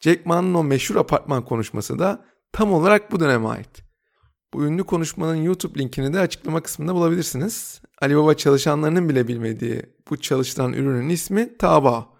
Jack 0.00 0.26
Ma'nın 0.26 0.54
o 0.54 0.64
meşhur 0.64 0.96
apartman 0.96 1.44
konuşması 1.44 1.98
da 1.98 2.24
tam 2.52 2.72
olarak 2.72 3.12
bu 3.12 3.20
döneme 3.20 3.48
ait. 3.48 3.82
Bu 4.54 4.64
ünlü 4.66 4.84
konuşmanın 4.84 5.36
YouTube 5.36 5.78
linkini 5.78 6.12
de 6.12 6.20
açıklama 6.20 6.60
kısmında 6.62 6.94
bulabilirsiniz. 6.94 7.80
Alibaba 8.00 8.34
çalışanlarının 8.34 9.08
bile 9.08 9.28
bilmediği 9.28 9.82
bu 10.10 10.16
çalıştıran 10.16 10.72
ürünün 10.72 11.08
ismi 11.08 11.58
Taobao. 11.58 12.16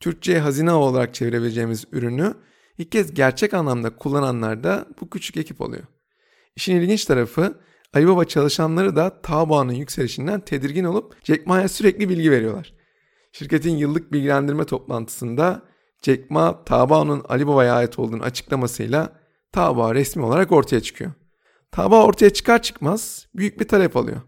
Türkçe'ye 0.00 0.40
hazine 0.40 0.72
olarak 0.72 1.14
çevirebileceğimiz 1.14 1.84
ürünü 1.92 2.34
ilk 2.80 2.92
kez 2.92 3.14
gerçek 3.14 3.54
anlamda 3.54 3.96
kullananlar 3.96 4.64
da 4.64 4.86
bu 5.00 5.10
küçük 5.10 5.36
ekip 5.36 5.60
oluyor. 5.60 5.82
İşin 6.56 6.76
ilginç 6.76 7.04
tarafı 7.04 7.60
Alibaba 7.94 8.24
çalışanları 8.24 8.96
da 8.96 9.22
Taobao'nun 9.22 9.72
yükselişinden 9.72 10.40
tedirgin 10.40 10.84
olup 10.84 11.16
Jack 11.24 11.46
Ma'ya 11.46 11.68
sürekli 11.68 12.08
bilgi 12.08 12.30
veriyorlar. 12.30 12.74
Şirketin 13.32 13.76
yıllık 13.76 14.12
bilgilendirme 14.12 14.64
toplantısında 14.64 15.62
Jack 16.02 16.30
Ma, 16.30 16.64
Taobao'nun 16.64 17.24
Alibaba'ya 17.28 17.74
ait 17.74 17.98
olduğunu 17.98 18.22
açıklamasıyla 18.22 19.20
Taobao 19.52 19.94
resmi 19.94 20.24
olarak 20.24 20.52
ortaya 20.52 20.80
çıkıyor. 20.80 21.12
Taobao 21.72 22.04
ortaya 22.04 22.30
çıkar 22.30 22.62
çıkmaz 22.62 23.26
büyük 23.34 23.60
bir 23.60 23.68
talep 23.68 23.96
alıyor. 23.96 24.20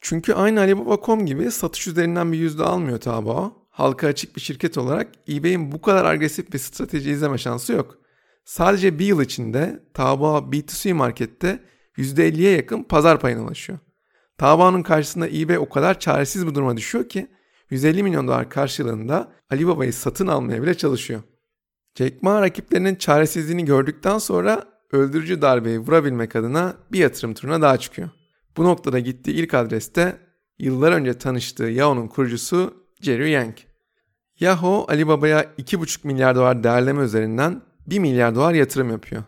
Çünkü 0.00 0.32
aynı 0.34 0.60
Alibaba.com 0.60 1.26
gibi 1.26 1.50
satış 1.50 1.86
üzerinden 1.86 2.32
bir 2.32 2.38
yüzde 2.38 2.64
almıyor 2.64 3.00
Taobao. 3.00 3.59
Halka 3.80 4.06
açık 4.06 4.36
bir 4.36 4.40
şirket 4.40 4.78
olarak 4.78 5.08
eBay'in 5.28 5.72
bu 5.72 5.80
kadar 5.80 6.04
agresif 6.04 6.52
bir 6.52 6.58
strateji 6.58 7.10
izleme 7.10 7.38
şansı 7.38 7.72
yok. 7.72 7.98
Sadece 8.44 8.98
bir 8.98 9.04
yıl 9.04 9.22
içinde 9.22 9.82
Taobao 9.94 10.38
B2C 10.38 10.92
markette 10.92 11.58
%50'ye 11.96 12.56
yakın 12.56 12.82
pazar 12.82 13.20
payına 13.20 13.42
ulaşıyor. 13.42 13.78
Taobao'nun 14.38 14.82
karşısında 14.82 15.28
eBay 15.28 15.58
o 15.58 15.68
kadar 15.68 16.00
çaresiz 16.00 16.46
bir 16.46 16.54
duruma 16.54 16.76
düşüyor 16.76 17.08
ki 17.08 17.26
150 17.70 18.02
milyon 18.02 18.28
dolar 18.28 18.50
karşılığında 18.50 19.32
Alibaba'yı 19.50 19.92
satın 19.92 20.26
almaya 20.26 20.62
bile 20.62 20.74
çalışıyor. 20.74 21.22
Jack 21.98 22.22
Ma 22.22 22.40
rakiplerinin 22.40 22.94
çaresizliğini 22.94 23.64
gördükten 23.64 24.18
sonra 24.18 24.64
öldürücü 24.92 25.42
darbeyi 25.42 25.78
vurabilmek 25.78 26.36
adına 26.36 26.74
bir 26.92 26.98
yatırım 26.98 27.34
turuna 27.34 27.62
daha 27.62 27.78
çıkıyor. 27.78 28.10
Bu 28.56 28.64
noktada 28.64 28.98
gittiği 28.98 29.32
ilk 29.32 29.54
adreste 29.54 30.16
yıllar 30.58 30.92
önce 30.92 31.18
tanıştığı 31.18 31.64
Yahoo'nun 31.64 32.08
kurucusu 32.08 32.74
Jerry 33.00 33.30
Yang. 33.30 33.69
Yahoo 34.40 34.86
Alibaba'ya 34.88 35.42
2,5 35.58 36.06
milyar 36.06 36.36
dolar 36.36 36.64
değerleme 36.64 37.02
üzerinden 37.02 37.62
1 37.86 37.98
milyar 37.98 38.34
dolar 38.34 38.54
yatırım 38.54 38.90
yapıyor. 38.90 39.24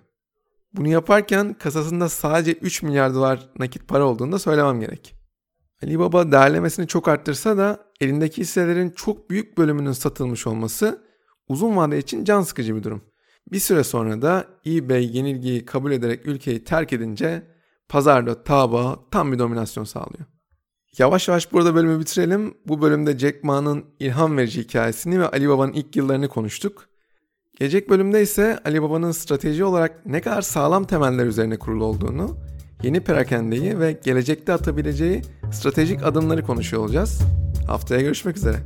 Bunu 0.72 0.88
yaparken 0.88 1.54
kasasında 1.54 2.08
sadece 2.08 2.52
3 2.52 2.82
milyar 2.82 3.14
dolar 3.14 3.48
nakit 3.58 3.88
para 3.88 4.04
olduğunu 4.04 4.32
da 4.32 4.38
söylemem 4.38 4.80
gerek. 4.80 5.14
Alibaba 5.82 6.32
değerlemesini 6.32 6.86
çok 6.86 7.08
arttırsa 7.08 7.56
da 7.56 7.78
elindeki 8.00 8.40
hisselerin 8.40 8.90
çok 8.90 9.30
büyük 9.30 9.58
bölümünün 9.58 9.92
satılmış 9.92 10.46
olması 10.46 11.02
uzun 11.48 11.76
vade 11.76 11.98
için 11.98 12.24
can 12.24 12.42
sıkıcı 12.42 12.76
bir 12.76 12.82
durum. 12.82 13.02
Bir 13.52 13.58
süre 13.58 13.84
sonra 13.84 14.22
da 14.22 14.46
eBay 14.66 15.16
yenilgiyi 15.16 15.66
kabul 15.66 15.92
ederek 15.92 16.26
ülkeyi 16.26 16.64
terk 16.64 16.92
edince 16.92 17.42
pazarda 17.88 18.42
Taobao 18.42 19.08
tam 19.10 19.32
bir 19.32 19.38
dominasyon 19.38 19.84
sağlıyor. 19.84 20.31
Yavaş 20.98 21.28
yavaş 21.28 21.52
burada 21.52 21.74
bölümü 21.74 22.00
bitirelim. 22.00 22.54
Bu 22.66 22.82
bölümde 22.82 23.18
Jack 23.18 23.44
Ma'nın 23.44 23.84
ilham 24.00 24.36
verici 24.36 24.62
hikayesini 24.62 25.20
ve 25.20 25.28
Alibaba'nın 25.28 25.72
ilk 25.72 25.96
yıllarını 25.96 26.28
konuştuk. 26.28 26.88
Gelecek 27.58 27.90
bölümde 27.90 28.22
ise 28.22 28.58
Alibaba'nın 28.64 29.12
strateji 29.12 29.64
olarak 29.64 30.06
ne 30.06 30.20
kadar 30.20 30.42
sağlam 30.42 30.84
temeller 30.84 31.26
üzerine 31.26 31.58
kurulu 31.58 31.84
olduğunu, 31.84 32.36
yeni 32.82 33.00
perakendeyi 33.00 33.78
ve 33.78 34.00
gelecekte 34.04 34.52
atabileceği 34.52 35.22
stratejik 35.52 36.02
adımları 36.02 36.42
konuşuyor 36.42 36.82
olacağız. 36.82 37.20
Haftaya 37.66 38.00
görüşmek 38.00 38.36
üzere. 38.36 38.56